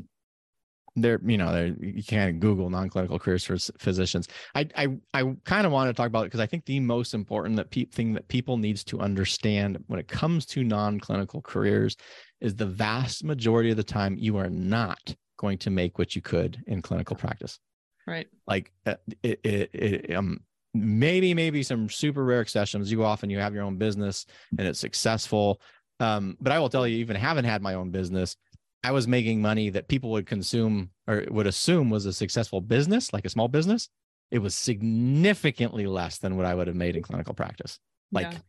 they're 0.95 1.19
you 1.25 1.37
know 1.37 1.51
they're 1.51 1.75
you 1.79 2.03
can't 2.03 2.39
google 2.39 2.69
non-clinical 2.69 3.17
careers 3.17 3.43
for 3.43 3.57
physicians. 3.79 4.27
I 4.53 4.67
i, 4.75 4.87
I 5.13 5.35
kind 5.45 5.65
of 5.65 5.71
want 5.71 5.89
to 5.89 5.93
talk 5.93 6.07
about 6.07 6.21
it 6.21 6.25
because 6.25 6.39
i 6.39 6.45
think 6.45 6.65
the 6.65 6.79
most 6.79 7.13
important 7.13 7.55
that 7.55 7.71
pe- 7.71 7.85
thing 7.85 8.13
that 8.13 8.27
people 8.27 8.57
needs 8.57 8.83
to 8.85 8.99
understand 8.99 9.83
when 9.87 9.99
it 9.99 10.07
comes 10.07 10.45
to 10.47 10.63
non-clinical 10.63 11.41
careers 11.41 11.95
is 12.41 12.55
the 12.55 12.65
vast 12.65 13.23
majority 13.23 13.71
of 13.71 13.77
the 13.77 13.83
time 13.83 14.15
you 14.17 14.37
are 14.37 14.49
not 14.49 15.15
going 15.37 15.57
to 15.57 15.71
make 15.71 15.97
what 15.97 16.15
you 16.15 16.21
could 16.21 16.61
in 16.67 16.81
clinical 16.81 17.15
practice 17.15 17.59
right. 18.07 18.27
Like 18.47 18.71
uh, 18.85 18.95
it, 19.21 19.39
it, 19.43 19.69
it 19.73 20.15
um 20.15 20.39
maybe 20.73 21.33
maybe 21.33 21.63
some 21.63 21.89
super 21.89 22.23
rare 22.23 22.41
exceptions. 22.41 22.91
You 22.91 22.97
go 22.97 23.03
off 23.03 23.23
and 23.23 23.31
you 23.31 23.39
have 23.39 23.53
your 23.53 23.63
own 23.63 23.77
business 23.77 24.25
and 24.57 24.67
it's 24.67 24.79
successful. 24.79 25.61
Um 25.99 26.35
but 26.41 26.51
i 26.51 26.59
will 26.59 26.69
tell 26.69 26.87
you 26.87 26.97
even 26.97 27.15
haven't 27.15 27.45
had 27.45 27.61
my 27.61 27.75
own 27.75 27.91
business 27.91 28.35
i 28.83 28.91
was 28.91 29.07
making 29.07 29.41
money 29.41 29.69
that 29.69 29.87
people 29.87 30.09
would 30.09 30.25
consume 30.25 30.89
or 31.07 31.23
would 31.29 31.47
assume 31.47 31.89
was 31.91 32.05
a 32.05 32.11
successful 32.11 32.59
business 32.61 33.13
like 33.13 33.25
a 33.25 33.29
small 33.29 33.47
business. 33.47 33.89
It 34.31 34.39
was 34.39 34.55
significantly 34.55 35.85
less 35.85 36.17
than 36.17 36.35
what 36.35 36.45
i 36.47 36.55
would 36.55 36.67
have 36.67 36.75
made 36.75 36.95
in 36.95 37.03
clinical 37.03 37.33
practice. 37.35 37.79
Like 38.11 38.31
Yeah. 38.31 38.39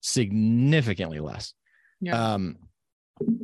significantly 0.00 1.20
less. 1.20 1.54
Yeah. 2.00 2.34
Um 2.34 2.56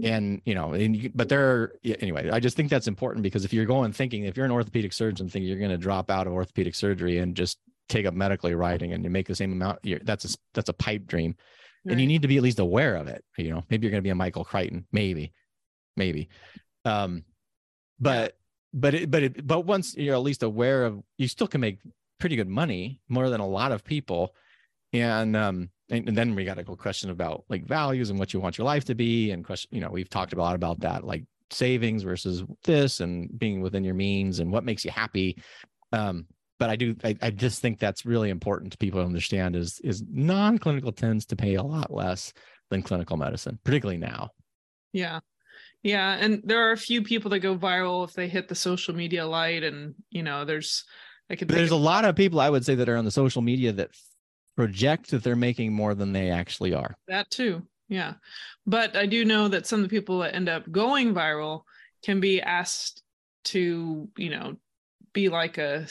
and 0.02 0.40
you 0.44 0.54
know 0.54 0.72
and 0.72 0.96
you, 0.96 1.11
but 1.14 1.28
there 1.28 1.50
are 1.50 1.72
anyway 2.00 2.31
i 2.31 2.40
just 2.40 2.57
think 2.57 2.70
that's 2.70 2.88
important 2.88 3.22
because 3.22 3.44
if 3.44 3.52
you're 3.52 3.66
going 3.66 3.92
thinking 3.92 4.24
if 4.24 4.37
you're 4.37 4.46
an 4.46 4.52
orthopedic 4.52 4.92
surgeon 4.92 5.28
thinking 5.28 5.48
you're 5.48 5.59
going 5.59 5.70
to 5.70 5.78
drop 5.78 6.11
out 6.11 6.26
of 6.26 6.33
orthopedic 6.33 6.74
surgery 6.74 7.18
and 7.18 7.37
just 7.37 7.59
take 7.88 8.07
up 8.07 8.14
medically 8.14 8.54
writing 8.54 8.92
and 8.92 9.04
you 9.04 9.11
make 9.11 9.26
the 9.26 9.35
same 9.35 9.52
amount 9.52 9.78
you're, 9.83 10.00
that's 10.00 10.24
a 10.35 10.37
that's 10.54 10.68
a 10.68 10.74
pipe 10.74 11.07
dream. 11.07 11.35
And 11.87 11.98
you 11.98 12.07
need 12.07 12.20
to 12.20 12.28
be 12.28 12.37
at 12.37 12.42
least 12.42 12.59
aware 12.59 12.96
of 12.96 13.09
it 13.09 13.24
you 13.38 13.50
know 13.50 13.64
maybe 13.70 13.87
you're 13.87 13.90
going 13.90 14.02
to 14.02 14.07
be 14.07 14.11
a 14.11 14.14
michael 14.14 14.44
crichton 14.44 14.87
maybe 14.92 15.33
maybe. 15.96 16.28
Um 16.85 17.24
but 17.98 18.37
but 18.74 18.94
it, 18.94 19.11
but 19.11 19.22
it, 19.22 19.46
but 19.46 19.61
once 19.61 19.96
you're 19.96 20.14
at 20.14 20.22
least 20.22 20.42
aware 20.42 20.85
of 20.85 21.02
you 21.16 21.28
still 21.28 21.46
can 21.46 21.61
make 21.61 21.78
pretty 22.20 22.37
good 22.37 22.48
money 22.48 23.00
more 23.09 23.31
than 23.31 23.40
a 23.40 23.46
lot 23.46 23.72
of 23.72 23.85
people 23.85 24.35
and 24.92 25.37
um 25.37 25.70
and, 25.90 26.09
and 26.09 26.16
then 26.16 26.35
we 26.35 26.44
got 26.44 26.59
a 26.59 26.62
go 26.62 26.77
question 26.77 27.11
about 27.11 27.44
like 27.48 27.66
values 27.66 28.11
and 28.11 28.18
what 28.18 28.33
you 28.33 28.40
want 28.40 28.59
your 28.59 28.64
life 28.64 28.85
to 28.85 28.94
be 28.94 29.31
and 29.31 29.44
question 29.44 29.68
you 29.72 29.81
know 29.81 29.90
we've 29.90 30.11
talked 30.11 30.33
a 30.33 30.37
lot 30.37 30.55
about 30.55 30.81
that 30.81 31.05
like 31.05 31.24
savings 31.51 32.03
versus 32.03 32.42
this 32.64 33.01
and 33.01 33.38
being 33.38 33.61
within 33.61 33.85
your 33.85 33.94
means 33.94 34.38
and 34.38 34.51
what 34.51 34.64
makes 34.64 34.85
you 34.85 34.90
happy 34.90 35.37
um 35.92 36.27
but 36.59 36.68
i 36.68 36.77
do 36.77 36.94
I, 37.03 37.16
I 37.22 37.31
just 37.31 37.61
think 37.61 37.79
that's 37.79 38.05
really 38.05 38.31
important 38.31 38.72
to 38.72 38.79
people 38.79 39.01
to 39.01 39.07
understand 39.07 39.57
is 39.57 39.81
is 39.83 40.03
non-clinical 40.11 40.92
tends 40.92 41.24
to 41.27 41.37
pay 41.37 41.55
a 41.55 41.62
lot 41.62 41.92
less 41.92 42.33
than 42.70 42.83
clinical 42.83 43.16
medicine 43.16 43.59
particularly 43.64 43.98
now 43.98 44.31
Yeah. 44.92 45.20
Yeah. 45.83 46.16
And 46.18 46.42
there 46.44 46.68
are 46.68 46.72
a 46.72 46.77
few 46.77 47.03
people 47.03 47.31
that 47.31 47.40
go 47.40 47.57
viral 47.57 48.07
if 48.07 48.12
they 48.14 48.29
hit 48.29 48.48
the 48.48 48.55
social 48.55 48.94
media 48.94 49.27
light 49.27 49.62
and, 49.62 49.94
you 50.11 50.22
know, 50.22 50.44
there's 50.44 50.85
I 51.31 51.37
could. 51.37 51.48
There's 51.48 51.70
think 51.70 51.81
a 51.81 51.85
lot 51.85 52.05
of 52.05 52.16
people 52.16 52.40
I 52.40 52.51
would 52.51 52.64
say 52.64 52.74
that 52.74 52.88
are 52.88 52.96
on 52.96 53.05
the 53.05 53.11
social 53.11 53.42
media 53.42 53.72
that 53.72 53.90
project 54.59 55.12
that 55.12 55.23
they're 55.23 55.37
making 55.37 55.73
more 55.73 55.94
than 55.94 56.12
they 56.12 56.31
actually 56.31 56.75
are. 56.75 56.97
that 57.07 57.31
too. 57.31 57.62
Yeah, 57.88 58.14
but 58.66 58.97
I 58.97 59.07
do 59.07 59.25
know 59.25 59.47
that 59.47 59.68
some 59.68 59.79
of 59.79 59.88
the 59.88 59.97
people 59.97 60.18
that 60.18 60.35
end 60.35 60.49
up 60.49 60.68
going 60.68 61.14
viral 61.14 61.62
can 62.03 62.18
be 62.18 62.42
asked 62.42 63.05
to, 63.44 64.09
you 64.16 64.31
know, 64.31 64.57
be 65.12 65.29
like 65.29 65.59
a 65.59 65.87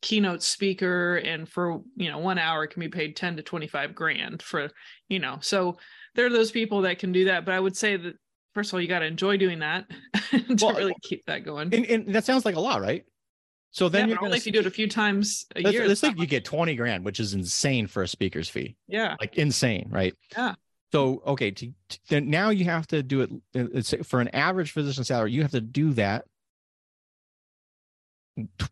keynote 0.00 0.42
speaker, 0.42 1.16
and 1.16 1.46
for 1.46 1.82
you 1.94 2.10
know 2.10 2.16
one 2.16 2.38
hour 2.38 2.66
can 2.66 2.80
be 2.80 2.88
paid 2.88 3.16
ten 3.16 3.36
to 3.36 3.42
twenty 3.42 3.66
five 3.66 3.94
grand 3.94 4.40
for, 4.40 4.70
you 5.10 5.18
know. 5.18 5.36
So 5.42 5.76
there 6.14 6.24
are 6.24 6.30
those 6.30 6.50
people 6.50 6.80
that 6.82 6.98
can 6.98 7.12
do 7.12 7.26
that, 7.26 7.44
but 7.44 7.52
I 7.52 7.60
would 7.60 7.76
say 7.76 7.98
that 7.98 8.14
first 8.54 8.70
of 8.70 8.74
all, 8.74 8.80
you 8.80 8.88
got 8.88 9.00
to 9.00 9.06
enjoy 9.06 9.36
doing 9.36 9.58
that 9.58 9.84
to 10.30 10.56
Well, 10.62 10.74
really 10.74 10.94
keep 11.02 11.26
that 11.26 11.44
going. 11.44 11.74
And, 11.74 11.84
and 11.84 12.14
that 12.14 12.24
sounds 12.24 12.46
like 12.46 12.56
a 12.56 12.60
lot, 12.60 12.80
right? 12.80 13.04
So 13.76 13.90
then 13.90 14.08
yeah, 14.08 14.14
you're 14.14 14.24
only 14.24 14.38
if 14.38 14.46
you 14.46 14.52
do 14.52 14.60
it 14.60 14.66
a 14.66 14.70
few 14.70 14.88
times 14.88 15.44
a 15.54 15.60
let's, 15.60 15.74
year. 15.74 15.86
let's 15.86 16.00
that's 16.00 16.14
say 16.14 16.18
you 16.18 16.26
get 16.26 16.46
20 16.46 16.74
grand, 16.76 17.04
which 17.04 17.20
is 17.20 17.34
insane 17.34 17.86
for 17.86 18.02
a 18.02 18.08
speaker's 18.08 18.48
fee. 18.48 18.74
yeah, 18.88 19.16
like 19.20 19.36
insane, 19.36 19.88
right? 19.90 20.14
Yeah. 20.34 20.54
So 20.92 21.22
okay, 21.26 21.50
to, 21.50 21.66
to- 21.90 21.98
then 22.08 22.30
now 22.30 22.48
you 22.48 22.64
have 22.64 22.86
to 22.86 23.02
do 23.02 23.20
it. 23.20 23.30
uh, 23.54 24.02
for 24.02 24.22
an 24.22 24.28
average 24.28 24.70
physician 24.72 25.04
salary, 25.04 25.32
you 25.32 25.42
have 25.42 25.50
to 25.50 25.60
do 25.60 25.92
that 25.92 26.24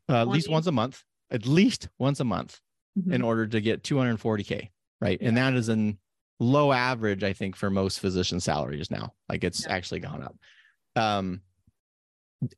uh, 0.08 0.22
at 0.22 0.28
least 0.28 0.48
once 0.48 0.66
a 0.68 0.72
month, 0.72 1.04
at 1.30 1.46
least 1.46 1.90
once 1.98 2.20
a 2.20 2.24
month, 2.24 2.58
Mhm. 2.98 3.12
in 3.12 3.20
order 3.20 3.46
to 3.46 3.60
get 3.60 3.82
240k, 3.82 4.70
right? 5.02 5.18
And 5.20 5.36
that 5.36 5.52
is 5.52 5.68
in 5.68 5.98
low 6.40 6.72
average, 6.72 7.22
I 7.22 7.34
think, 7.34 7.56
for 7.56 7.68
most 7.68 8.00
physician 8.00 8.40
salaries 8.40 8.90
now. 8.90 9.12
Like 9.28 9.44
it's 9.44 9.66
Yeah. 9.66 9.72
actually 9.74 10.00
gone 10.00 10.22
up. 10.22 10.36
Um, 10.96 11.42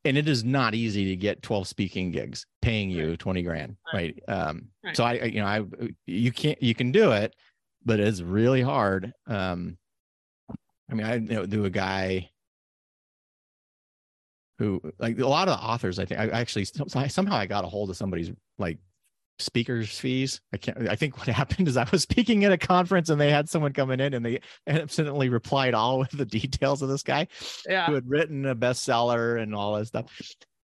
and 0.04 0.16
it 0.16 0.28
is 0.28 0.42
not 0.44 0.74
easy 0.74 1.04
to 1.06 1.16
get 1.16 1.42
12 1.42 1.68
speaking 1.68 2.10
gigs 2.10 2.46
paying 2.62 2.90
you 2.90 3.16
20 3.16 3.42
grand, 3.42 3.76
right? 3.92 4.18
Um, 4.28 4.68
Right. 4.82 4.96
so 4.96 5.04
I, 5.04 5.12
I- 5.14 5.24
you 5.24 5.40
know, 5.40 5.46
I, 5.46 5.62
you 6.06 6.32
can't, 6.32 6.60
you 6.62 6.74
can 6.74 6.92
do 6.92 7.12
it, 7.12 7.34
but 7.84 8.00
it's 8.00 8.20
really 8.20 8.62
hard. 8.62 9.12
Um, 9.26 9.78
I 10.90 10.94
mean, 10.94 11.06
I 11.06 11.18
know, 11.18 11.44
knew 11.44 11.64
a 11.64 11.70
guy 11.70 12.30
who, 14.58 14.80
like, 14.98 15.18
a 15.18 15.26
lot 15.26 15.48
of 15.48 15.58
the 15.58 15.64
authors. 15.64 15.98
I 15.98 16.04
think 16.06 16.20
I 16.20 16.28
actually 16.28 16.64
somehow 16.64 17.36
I 17.36 17.46
got 17.46 17.64
a 17.64 17.68
hold 17.68 17.90
of 17.90 17.96
somebody's 17.96 18.30
like 18.58 18.78
speakers 19.38 19.98
fees. 19.98 20.40
I 20.52 20.56
can't. 20.56 20.88
I 20.88 20.96
think 20.96 21.18
what 21.18 21.26
happened 21.28 21.68
is 21.68 21.76
I 21.76 21.86
was 21.90 22.02
speaking 22.02 22.44
at 22.44 22.52
a 22.52 22.58
conference 22.58 23.08
and 23.10 23.20
they 23.20 23.30
had 23.30 23.48
someone 23.48 23.72
coming 23.72 24.00
in 24.00 24.14
and 24.14 24.24
they 24.24 24.40
accidentally 24.66 25.28
replied 25.28 25.74
all 25.74 25.98
with 25.98 26.10
the 26.10 26.24
details 26.24 26.82
of 26.82 26.88
this 26.88 27.02
guy 27.02 27.28
yeah, 27.68 27.86
who 27.86 27.94
had 27.94 28.08
written 28.08 28.46
a 28.46 28.54
bestseller 28.56 29.40
and 29.40 29.54
all 29.54 29.74
that 29.76 29.86
stuff. 29.86 30.06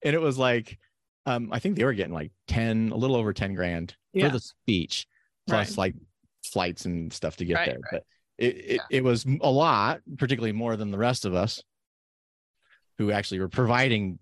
And 0.03 0.13
it 0.13 0.19
was 0.21 0.37
like, 0.37 0.77
um, 1.25 1.49
I 1.51 1.59
think 1.59 1.75
they 1.75 1.83
were 1.85 1.93
getting 1.93 2.13
like 2.13 2.31
10, 2.49 2.91
a 2.91 2.95
little 2.95 3.15
over 3.15 3.33
10 3.33 3.53
grand 3.55 3.95
Yeah. 4.13 4.27
for 4.27 4.33
the 4.33 4.39
speech, 4.39 5.07
plus 5.47 5.71
Right. 5.71 5.77
like 5.77 5.95
flights 6.45 6.85
and 6.85 7.11
stuff 7.11 7.37
to 7.37 7.45
get 7.45 7.55
Right, 7.55 7.65
there. 7.67 7.75
right. 7.75 7.91
But 7.91 8.03
it, 8.37 8.55
it, 8.75 8.81
it 8.91 9.03
was 9.03 9.25
a 9.41 9.49
lot, 9.49 10.01
particularly 10.17 10.51
more 10.51 10.75
than 10.75 10.91
the 10.91 10.97
rest 10.97 11.25
of 11.25 11.33
us 11.33 11.63
who 12.99 13.11
actually 13.11 13.39
were 13.39 13.49
providing 13.49 14.19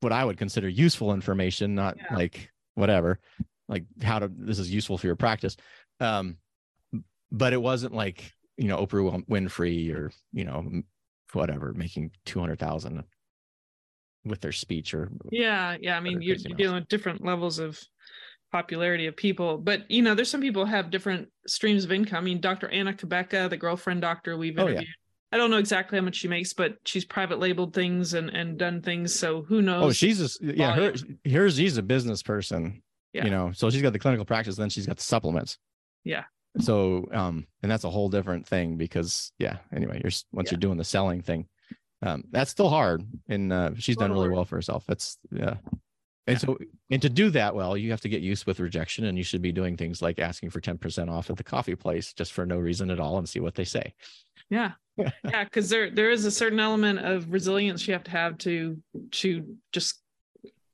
what 0.00 0.12
I 0.12 0.24
would 0.24 0.38
consider 0.38 0.68
useful 0.68 1.12
information, 1.12 1.74
not 1.74 1.96
Yeah. 1.98 2.14
like 2.16 2.51
whatever, 2.74 3.20
like 3.68 3.84
how 4.02 4.18
to, 4.18 4.30
this 4.34 4.58
is 4.58 4.72
useful 4.72 4.98
for 4.98 5.06
your 5.06 5.16
practice. 5.16 5.56
Um, 6.00 6.36
but 7.30 7.52
it 7.52 7.62
wasn't 7.62 7.94
like, 7.94 8.32
you 8.56 8.68
know, 8.68 8.84
Oprah 8.84 9.24
Win- 9.28 9.48
Winfrey 9.48 9.94
or, 9.94 10.10
you 10.32 10.44
know, 10.44 10.82
whatever, 11.32 11.72
making 11.72 12.10
200,000 12.26 13.04
with 14.24 14.40
their 14.40 14.52
speech 14.52 14.94
or 14.94 15.10
yeah, 15.30 15.76
yeah. 15.80 15.96
I 15.96 16.00
mean, 16.00 16.22
you're, 16.22 16.36
you're 16.36 16.56
dealing 16.56 16.76
with 16.76 16.88
different 16.88 17.24
levels 17.24 17.58
of 17.58 17.80
popularity 18.52 19.06
of 19.06 19.16
people, 19.16 19.58
but 19.58 19.90
you 19.90 20.02
know, 20.02 20.14
there's 20.14 20.30
some 20.30 20.40
people 20.40 20.64
have 20.64 20.90
different 20.90 21.28
streams 21.46 21.84
of 21.84 21.92
income. 21.92 22.18
I 22.18 22.20
mean, 22.20 22.40
Dr. 22.40 22.68
Anna 22.68 22.92
Cabeca, 22.92 23.48
the 23.50 23.56
girlfriend 23.56 24.00
doctor 24.00 24.36
we've 24.36 24.58
Oh, 24.58 24.68
yeah. 24.68 24.82
I 25.32 25.38
don't 25.38 25.50
know 25.50 25.56
exactly 25.56 25.98
how 25.98 26.04
much 26.04 26.16
she 26.16 26.28
makes, 26.28 26.52
but 26.52 26.76
she's 26.84 27.04
private 27.04 27.38
labeled 27.38 27.72
things 27.74 28.12
and 28.14 28.28
and 28.30 28.58
done 28.58 28.82
things. 28.82 29.14
So 29.14 29.42
who 29.42 29.62
knows? 29.62 29.82
Oh, 29.84 29.92
she's 29.92 30.20
a, 30.40 30.54
yeah, 30.54 30.74
her, 30.74 30.94
hers, 31.30 31.56
she's 31.56 31.78
a 31.78 31.82
business 31.82 32.22
person, 32.22 32.82
Yeah. 33.14 33.24
you 33.24 33.30
know, 33.30 33.50
so 33.52 33.70
she's 33.70 33.82
got 33.82 33.92
the 33.94 33.98
clinical 33.98 34.24
practice, 34.26 34.56
then 34.56 34.68
she's 34.70 34.86
got 34.86 34.96
the 34.98 35.02
supplements. 35.02 35.58
Yeah. 36.04 36.24
So, 36.60 37.08
um, 37.12 37.46
and 37.62 37.72
that's 37.72 37.84
a 37.84 37.90
whole 37.90 38.10
different 38.10 38.46
thing 38.46 38.76
because, 38.76 39.32
yeah, 39.38 39.56
anyway, 39.74 40.00
you're, 40.04 40.12
once 40.32 40.48
Yeah. 40.48 40.56
you're 40.56 40.60
doing 40.60 40.76
the 40.76 40.84
selling 40.84 41.22
thing, 41.22 41.46
um, 42.02 42.24
that's 42.30 42.50
still 42.50 42.68
hard. 42.68 43.02
And, 43.26 43.50
uh, 43.52 43.70
she's 43.78 43.96
done 43.96 44.12
really 44.12 44.28
well 44.28 44.44
for 44.44 44.56
herself. 44.56 44.84
That's, 44.86 45.16
yeah. 45.30 45.56
And 46.26 46.34
Yeah. 46.34 46.38
so, 46.38 46.58
and 46.90 47.00
to 47.00 47.08
do 47.08 47.30
that 47.30 47.54
well, 47.54 47.74
you 47.74 47.90
have 47.90 48.02
to 48.02 48.08
get 48.10 48.20
used 48.20 48.44
with 48.44 48.60
rejection 48.60 49.06
and 49.06 49.16
you 49.16 49.24
should 49.24 49.40
be 49.40 49.50
doing 49.50 49.78
things 49.78 50.02
like 50.02 50.18
asking 50.18 50.50
for 50.50 50.60
10% 50.60 51.08
off 51.10 51.30
at 51.30 51.36
the 51.38 51.42
coffee 51.44 51.74
place 51.74 52.12
just 52.12 52.34
for 52.34 52.44
no 52.44 52.58
reason 52.58 52.90
at 52.90 53.00
all 53.00 53.16
and 53.16 53.26
see 53.28 53.40
what 53.40 53.54
they 53.54 53.64
say. 53.64 53.94
yeah, 54.50 54.72
yeah, 55.24 55.44
because 55.44 55.70
there 55.70 55.90
there 55.90 56.10
is 56.10 56.24
a 56.24 56.30
certain 56.30 56.60
element 56.60 56.98
of 56.98 57.30
resilience 57.32 57.86
you 57.86 57.94
have 57.94 58.04
to 58.04 58.10
have 58.10 58.38
to 58.38 58.76
to 59.10 59.56
just 59.72 60.02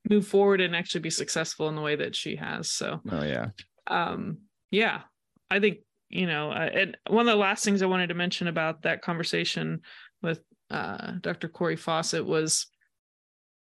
move 0.08 0.26
forward 0.26 0.60
and 0.60 0.74
actually 0.74 1.00
be 1.00 1.10
successful 1.10 1.68
in 1.68 1.74
the 1.76 1.82
way 1.82 1.94
that 1.96 2.16
she 2.16 2.36
has. 2.36 2.70
So 2.70 3.00
Oh, 3.10 3.22
yeah. 3.22 3.48
um 3.86 4.38
yeah 4.70 5.02
i 5.50 5.60
think 5.60 5.78
you 6.10 6.26
know 6.26 6.50
uh, 6.50 6.68
and 6.72 6.96
one 7.08 7.28
of 7.28 7.32
the 7.32 7.38
last 7.40 7.64
things 7.64 7.82
i 7.82 7.86
wanted 7.86 8.08
to 8.08 8.14
mention 8.14 8.48
about 8.48 8.82
that 8.82 9.02
conversation 9.02 9.80
with 10.22 10.40
uh 10.70 11.12
dr 11.20 11.48
cory 11.48 11.76
fawcett 11.76 12.24
was 12.26 12.66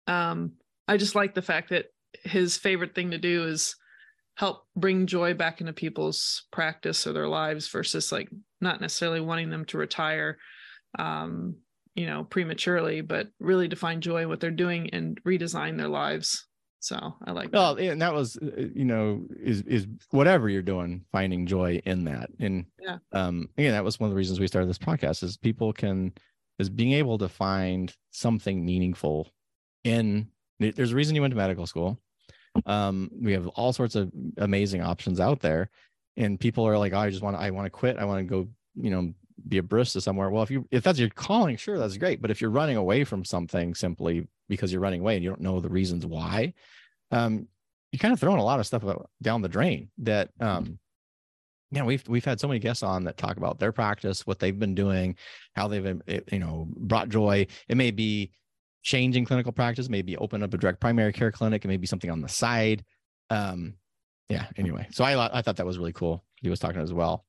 um 0.08 0.54
i 0.88 0.98
just 0.98 1.16
like 1.16 1.34
the 1.34 1.42
fact 1.42 1.70
that 1.70 1.86
his 2.24 2.58
favorite 2.58 2.96
thing 2.96 3.12
to 3.12 3.18
do 3.18 3.46
is 3.46 3.76
help 4.36 4.66
bring 4.76 5.08
joy 5.08 5.34
back 5.34 5.62
into 5.62 5.74
people's 5.74 6.46
practice 6.52 7.08
or 7.08 7.14
their 7.14 7.28
lives 7.28 7.68
versus 7.70 8.12
like 8.12 8.30
not 8.62 8.82
necessarily 8.82 9.20
wanting 9.22 9.50
them 9.50 9.66
to 9.66 9.78
retire 9.78 10.38
um 11.00 11.56
you 11.96 12.06
know 12.06 12.24
prematurely 12.24 13.02
but 13.02 13.28
really 13.40 13.68
to 13.68 13.76
find 13.76 14.02
joy 14.04 14.22
in 14.24 14.30
what 14.30 14.40
they're 14.40 14.52
doing 14.52 14.90
and 14.92 15.20
redesign 15.24 15.78
their 15.78 15.88
lives 15.88 16.48
so 16.80 16.96
i 17.26 17.32
like 17.32 17.52
that. 17.52 17.58
Well, 17.58 17.76
and 17.78 18.02
that 18.02 18.14
was, 18.14 18.38
uh, 18.38 18.52
you 18.74 18.86
know, 18.86 19.26
is 19.42 19.62
is 19.64 19.88
whatever 20.12 20.48
you're 20.48 20.62
doing, 20.62 21.04
finding 21.12 21.48
joy 21.48 21.82
in 21.86 22.04
that. 22.06 22.30
And 22.40 22.66
Yeah. 22.80 23.00
um, 23.14 23.50
again, 23.58 23.72
that 23.72 23.84
was 23.84 24.00
one 24.00 24.08
of 24.08 24.12
the 24.12 24.18
reasons 24.18 24.40
we 24.40 24.46
started 24.48 24.70
this 24.70 24.78
podcast 24.78 25.24
is 25.24 25.38
people 25.38 25.74
can 25.74 26.14
is 26.60 26.70
being 26.70 26.92
able 26.94 27.18
to 27.18 27.28
find 27.28 27.94
something 28.12 28.64
meaningful 28.64 29.28
in. 29.84 30.28
There's 30.60 30.92
a 30.92 30.96
reason 30.96 31.16
you 31.16 31.22
went 31.22 31.32
to 31.32 31.38
medical 31.38 31.66
school. 31.66 32.00
Um, 32.68 33.10
we 33.22 33.34
have 33.34 33.48
all 33.48 33.74
sorts 33.74 33.96
of 33.96 34.12
amazing 34.38 34.82
options 34.82 35.20
out 35.20 35.40
there, 35.40 35.72
and 36.18 36.40
people 36.40 36.68
are 36.68 36.78
like, 36.78 36.94
oh, 36.94 36.98
I 36.98 37.10
just 37.10 37.22
want 37.22 37.38
to, 37.38 37.42
I 37.42 37.52
want 37.52 37.68
to 37.68 37.70
quit. 37.70 37.98
I 37.98 38.06
want 38.06 38.20
to 38.20 38.24
go, 38.24 38.48
you 38.76 38.90
know, 38.90 39.14
be 39.48 39.60
a 39.60 39.64
barista 39.64 40.02
somewhere. 40.02 40.30
Well, 40.30 40.44
if 40.44 40.52
you 40.52 40.68
if 40.72 40.84
that's 40.84 41.00
your 41.00 41.10
calling, 41.10 41.58
sure, 41.58 41.78
that's 41.78 41.98
great. 41.98 42.22
But 42.22 42.32
if 42.32 42.42
you're 42.42 42.50
running 42.50 42.76
away 42.76 43.04
from 43.04 43.24
something 43.24 43.76
simply 43.76 44.28
because 44.50 44.72
you're 44.72 44.82
running 44.82 45.02
away 45.02 45.16
and 45.16 45.24
you 45.24 45.30
don't 45.30 45.42
know 45.42 45.60
the 45.60 45.70
reasons 45.70 46.06
why, 46.06 46.54
um, 47.12 47.48
you're 47.92 48.00
kind 48.00 48.14
of 48.14 48.20
throwing 48.20 48.40
a 48.40 48.44
lot 48.44 48.60
of 48.60 48.66
stuff 48.66 48.84
down 49.22 49.42
the 49.42 49.48
drain. 49.48 49.90
That 50.00 50.32
um, 50.40 50.80
yeah, 51.72 51.84
we've 51.84 52.08
we've 52.08 52.26
had 52.26 52.40
so 52.40 52.48
many 52.48 52.60
guests 52.60 52.84
on 52.84 53.04
that 53.04 53.18
talk 53.18 53.38
about 53.38 53.60
their 53.60 53.72
practice, 53.72 54.26
what 54.26 54.40
they've 54.40 54.58
been 54.58 54.76
doing, 54.76 55.16
how 55.56 55.68
they've 55.68 56.02
it, 56.08 56.30
you 56.32 56.40
know 56.40 56.68
brought 56.76 57.10
joy. 57.10 57.46
It 57.68 57.78
may 57.78 57.92
be 57.92 58.32
changing 58.82 59.26
clinical 59.26 59.52
practice, 59.52 59.90
maybe 59.90 60.18
open 60.18 60.44
up 60.44 60.54
a 60.54 60.58
direct 60.58 60.80
primary 60.80 61.14
care 61.14 61.32
clinic, 61.32 61.64
it 61.64 61.68
may 61.68 61.78
be 61.78 61.88
something 61.88 62.10
on 62.10 62.22
the 62.22 62.30
side. 62.30 62.84
Um, 63.30 63.76
yeah. 64.30 64.48
Anyway, 64.58 64.88
so 64.92 65.04
I 65.04 65.38
I 65.38 65.42
thought 65.42 65.56
that 65.58 65.66
was 65.66 65.78
really 65.78 65.94
cool. 65.94 66.24
He 66.42 66.50
was 66.50 66.60
talking 66.60 66.82
as 66.82 66.94
well. 66.94 67.26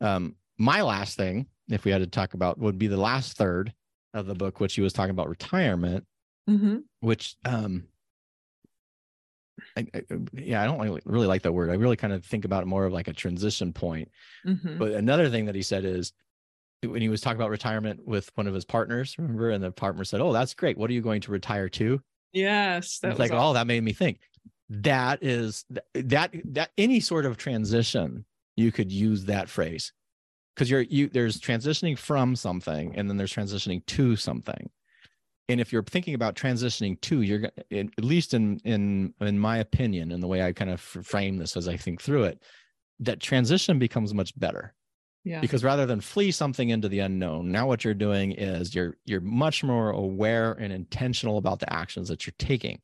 Um, 0.00 0.36
my 0.58 0.82
last 0.82 1.16
thing, 1.16 1.46
if 1.68 1.84
we 1.84 1.90
had 1.90 2.00
to 2.00 2.06
talk 2.06 2.34
about, 2.34 2.58
would 2.58 2.78
be 2.78 2.86
the 2.86 2.96
last 2.96 3.36
third 3.36 3.72
of 4.14 4.26
the 4.26 4.34
book, 4.34 4.60
which 4.60 4.74
he 4.74 4.80
was 4.80 4.92
talking 4.92 5.10
about 5.10 5.28
retirement, 5.28 6.06
Mhm. 6.48 6.84
which 7.00 7.36
um, 7.44 7.88
I, 9.76 9.86
I, 9.94 10.02
yeah, 10.34 10.62
I 10.62 10.66
don't 10.66 10.78
really, 10.80 11.02
really 11.04 11.26
like 11.26 11.42
that 11.42 11.52
word. 11.52 11.70
I 11.70 11.74
really 11.74 11.96
kind 11.96 12.12
of 12.12 12.24
think 12.24 12.44
about 12.44 12.62
it 12.62 12.66
more 12.66 12.84
of 12.84 12.92
like 12.92 13.08
a 13.08 13.12
transition 13.12 13.72
point. 13.72 14.10
Mhm. 14.46 14.78
But 14.78 14.92
another 14.92 15.28
thing 15.30 15.46
that 15.46 15.54
he 15.54 15.62
said 15.62 15.84
is 15.84 16.12
when 16.82 17.00
he 17.02 17.08
was 17.08 17.20
talking 17.20 17.36
about 17.36 17.50
retirement 17.50 18.06
with 18.06 18.30
one 18.36 18.46
of 18.46 18.54
his 18.54 18.64
partners, 18.64 19.16
remember, 19.18 19.50
and 19.50 19.62
the 19.64 19.72
partner 19.72 20.04
said, 20.04 20.20
"Oh, 20.20 20.32
that's 20.32 20.54
great. 20.54 20.76
What 20.78 20.90
are 20.90 20.92
you 20.94 21.00
going 21.02 21.20
to 21.22 21.32
retire 21.32 21.68
to?" 21.70 22.00
yes 22.32 22.98
that 22.98 23.08
it's 23.12 23.18
was 23.18 23.30
like, 23.30 23.38
oh, 23.40 23.54
that 23.54 23.66
made 23.66 23.82
me 23.82 23.92
think. 23.94 24.20
That 24.68 25.22
is 25.22 25.64
that 25.94 26.34
that 26.52 26.70
any 26.76 27.00
sort 27.00 27.26
of 27.26 27.36
transition, 27.36 28.24
you 28.56 28.72
could 28.72 28.90
use 28.90 29.24
that 29.26 29.48
phrase. 29.48 29.92
Because 30.54 30.70
you're 30.70 30.82
you 30.82 31.08
there's 31.08 31.40
transitioning 31.40 31.98
from 31.98 32.34
something 32.34 32.96
and 32.96 33.08
then 33.08 33.16
there's 33.16 33.32
transitioning 33.32 33.84
to 33.86 34.16
something. 34.16 34.70
And 35.48 35.60
if 35.60 35.72
you're 35.72 35.84
thinking 35.84 36.14
about 36.14 36.34
transitioning 36.34 37.00
to, 37.02 37.20
you're 37.20 37.50
at 37.70 38.04
least 38.04 38.34
in 38.34 38.58
in 38.64 39.14
in 39.20 39.38
my 39.38 39.58
opinion, 39.58 40.10
and 40.10 40.22
the 40.22 40.26
way 40.26 40.42
I 40.42 40.52
kind 40.52 40.70
of 40.70 40.80
frame 40.80 41.36
this 41.36 41.56
as 41.56 41.68
I 41.68 41.76
think 41.76 42.02
through 42.02 42.24
it, 42.24 42.42
that 43.00 43.20
transition 43.20 43.78
becomes 43.78 44.14
much 44.14 44.36
better. 44.38 44.74
Yeah. 45.22 45.40
Because 45.40 45.64
rather 45.64 45.86
than 45.86 46.00
flee 46.00 46.30
something 46.30 46.70
into 46.70 46.88
the 46.88 47.00
unknown 47.00 47.50
now 47.50 47.66
what 47.66 47.84
you're 47.84 47.94
doing 47.94 48.30
is 48.32 48.74
you're 48.74 48.96
you're 49.04 49.20
much 49.20 49.64
more 49.64 49.90
aware 49.90 50.52
and 50.52 50.72
intentional 50.72 51.36
about 51.36 51.58
the 51.58 51.72
actions 51.72 52.08
that 52.08 52.26
you're 52.26 52.34
taking. 52.38 52.80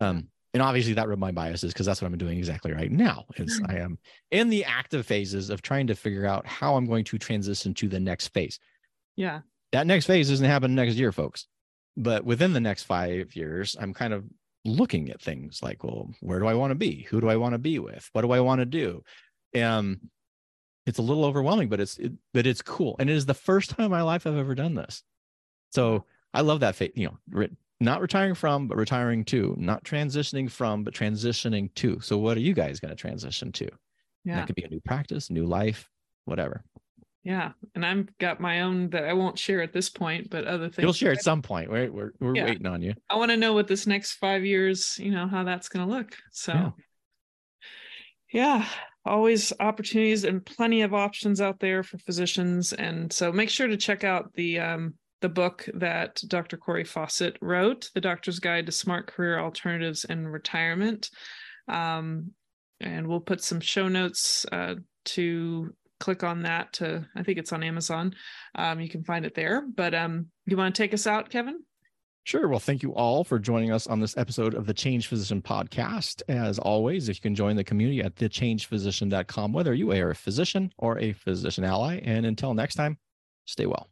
Um 0.00 0.28
and 0.54 0.62
obviously 0.62 0.92
that 0.94 1.08
rubbed 1.08 1.20
my 1.20 1.32
biases 1.32 1.72
because 1.72 1.86
that's 1.86 2.02
what 2.02 2.10
I'm 2.10 2.18
doing 2.18 2.38
exactly 2.38 2.72
right 2.72 2.90
now. 2.90 3.24
Is. 3.36 3.60
I 3.66 3.76
am 3.76 3.98
in 4.30 4.48
the 4.48 4.64
active 4.64 5.06
phases 5.06 5.50
of 5.50 5.62
trying 5.62 5.86
to 5.86 5.94
figure 5.94 6.26
out 6.26 6.46
how 6.46 6.76
I'm 6.76 6.86
going 6.86 7.04
to 7.04 7.18
transition 7.18 7.74
to 7.74 7.88
the 7.88 8.00
next 8.00 8.28
phase. 8.28 8.58
Yeah. 9.16 9.40
That 9.72 9.86
next 9.86 10.06
phase 10.06 10.28
doesn't 10.28 10.46
happen 10.46 10.74
next 10.74 10.94
year, 10.96 11.12
folks. 11.12 11.46
But 11.96 12.24
within 12.24 12.52
the 12.52 12.60
next 12.60 12.84
five 12.84 13.34
years, 13.34 13.76
I'm 13.78 13.94
kind 13.94 14.12
of 14.12 14.24
looking 14.64 15.10
at 15.10 15.20
things 15.20 15.60
like, 15.62 15.84
well, 15.84 16.10
where 16.20 16.38
do 16.38 16.46
I 16.46 16.54
want 16.54 16.70
to 16.70 16.74
be? 16.74 17.02
Who 17.10 17.20
do 17.20 17.28
I 17.28 17.36
want 17.36 17.54
to 17.54 17.58
be 17.58 17.78
with? 17.78 18.08
What 18.12 18.22
do 18.22 18.30
I 18.32 18.40
want 18.40 18.60
to 18.60 18.66
do? 18.66 19.02
Um, 19.60 20.00
it's 20.86 20.98
a 20.98 21.02
little 21.02 21.24
overwhelming, 21.24 21.68
but 21.68 21.80
it's 21.80 21.98
it, 21.98 22.12
but 22.34 22.46
it's 22.46 22.62
cool, 22.62 22.96
and 22.98 23.08
it 23.08 23.14
is 23.14 23.26
the 23.26 23.34
first 23.34 23.70
time 23.70 23.86
in 23.86 23.90
my 23.90 24.02
life 24.02 24.26
I've 24.26 24.36
ever 24.36 24.54
done 24.54 24.74
this. 24.74 25.02
So 25.70 26.06
I 26.34 26.40
love 26.40 26.60
that. 26.60 26.74
Fa- 26.74 26.90
you 26.94 27.18
know, 27.30 27.48
not 27.82 28.00
retiring 28.00 28.34
from, 28.34 28.68
but 28.68 28.76
retiring 28.76 29.24
to, 29.26 29.54
not 29.58 29.84
transitioning 29.84 30.50
from, 30.50 30.84
but 30.84 30.94
transitioning 30.94 31.72
to. 31.74 32.00
So 32.00 32.16
what 32.18 32.36
are 32.36 32.40
you 32.40 32.54
guys 32.54 32.80
going 32.80 32.90
to 32.90 32.96
transition 32.96 33.52
to? 33.52 33.68
Yeah. 34.24 34.36
That 34.36 34.46
could 34.46 34.56
be 34.56 34.64
a 34.64 34.68
new 34.68 34.80
practice, 34.80 35.30
new 35.30 35.46
life, 35.46 35.88
whatever. 36.24 36.64
Yeah. 37.24 37.52
And 37.74 37.84
I've 37.84 38.16
got 38.18 38.40
my 38.40 38.62
own 38.62 38.90
that 38.90 39.04
I 39.04 39.12
won't 39.12 39.38
share 39.38 39.62
at 39.62 39.72
this 39.72 39.88
point, 39.90 40.30
but 40.30 40.44
other 40.44 40.68
things. 40.68 40.82
You'll 40.82 40.92
share 40.92 41.12
at 41.12 41.22
some 41.22 41.42
point. 41.42 41.70
We're 41.70 41.90
we're, 41.90 42.12
we're 42.20 42.34
Yeah. 42.34 42.46
waiting 42.46 42.66
on 42.66 42.82
you. 42.82 42.94
I 43.10 43.16
want 43.16 43.30
to 43.30 43.36
know 43.36 43.52
what 43.52 43.68
this 43.68 43.86
next 43.86 44.14
five 44.14 44.44
years, 44.44 44.96
you 44.98 45.10
know, 45.10 45.26
how 45.28 45.44
that's 45.44 45.68
going 45.68 45.86
to 45.86 45.92
look. 45.94 46.16
So, 46.32 46.52
Yeah. 46.52 46.70
yeah. 48.32 48.66
always 49.04 49.52
opportunities 49.58 50.22
and 50.24 50.44
plenty 50.46 50.82
of 50.82 50.94
options 50.94 51.40
out 51.40 51.58
there 51.58 51.82
for 51.82 51.98
physicians. 51.98 52.72
And 52.72 53.12
so 53.12 53.32
make 53.32 53.50
sure 53.50 53.66
to 53.66 53.76
check 53.76 54.04
out 54.04 54.32
the 54.34 54.60
um, 54.60 54.94
the 55.22 55.28
book 55.28 55.68
that 55.74 56.20
Dr. 56.28 56.56
Cory 56.56 56.84
Fawcett 56.84 57.38
wrote, 57.40 57.90
The 57.94 58.00
Doctor's 58.00 58.38
Guide 58.38 58.66
to 58.66 58.72
Smart 58.72 59.06
Career 59.06 59.38
Alternatives 59.38 60.04
and 60.04 60.30
Retirement. 60.30 61.08
Um, 61.68 62.32
and 62.80 63.06
we'll 63.06 63.20
put 63.20 63.42
some 63.42 63.60
show 63.60 63.88
notes 63.88 64.44
uh, 64.52 64.74
to 65.04 65.72
click 66.00 66.24
on 66.24 66.42
that 66.42 66.72
to 66.72 67.06
i 67.14 67.22
think 67.22 67.38
it's 67.38 67.52
on 67.52 67.62
amazon 67.62 68.12
um, 68.56 68.80
you 68.80 68.88
can 68.88 69.04
find 69.04 69.24
it 69.24 69.36
there 69.36 69.64
but 69.76 69.94
um 69.94 70.26
you 70.46 70.56
want 70.56 70.74
to 70.74 70.82
take 70.82 70.92
us 70.92 71.06
out 71.06 71.30
kevin 71.30 71.60
Sure. 72.24 72.46
Well, 72.46 72.60
thank 72.60 72.84
you 72.84 72.94
all 72.94 73.24
for 73.24 73.40
joining 73.40 73.72
us 73.72 73.88
on 73.88 73.98
this 73.98 74.16
episode 74.16 74.54
of 74.54 74.64
the 74.64 74.72
Changed 74.72 75.08
Physician 75.08 75.42
podcast. 75.42 76.22
As 76.28 76.56
always, 76.60 77.08
if 77.08 77.16
you 77.16 77.20
can 77.20 77.34
join 77.34 77.56
the 77.56 77.64
community 77.64 78.00
at 78.00 78.14
thechangedphysician.com, 78.14 79.52
whether 79.52 79.74
you 79.74 79.90
are 79.90 80.10
a 80.10 80.14
physician 80.14 80.72
or 80.78 81.00
a 81.00 81.14
physician 81.14 81.64
ally. 81.64 82.00
And 82.04 82.24
until 82.24 82.54
next 82.54 82.76
time, 82.76 82.96
stay 83.46 83.66
well. 83.66 83.91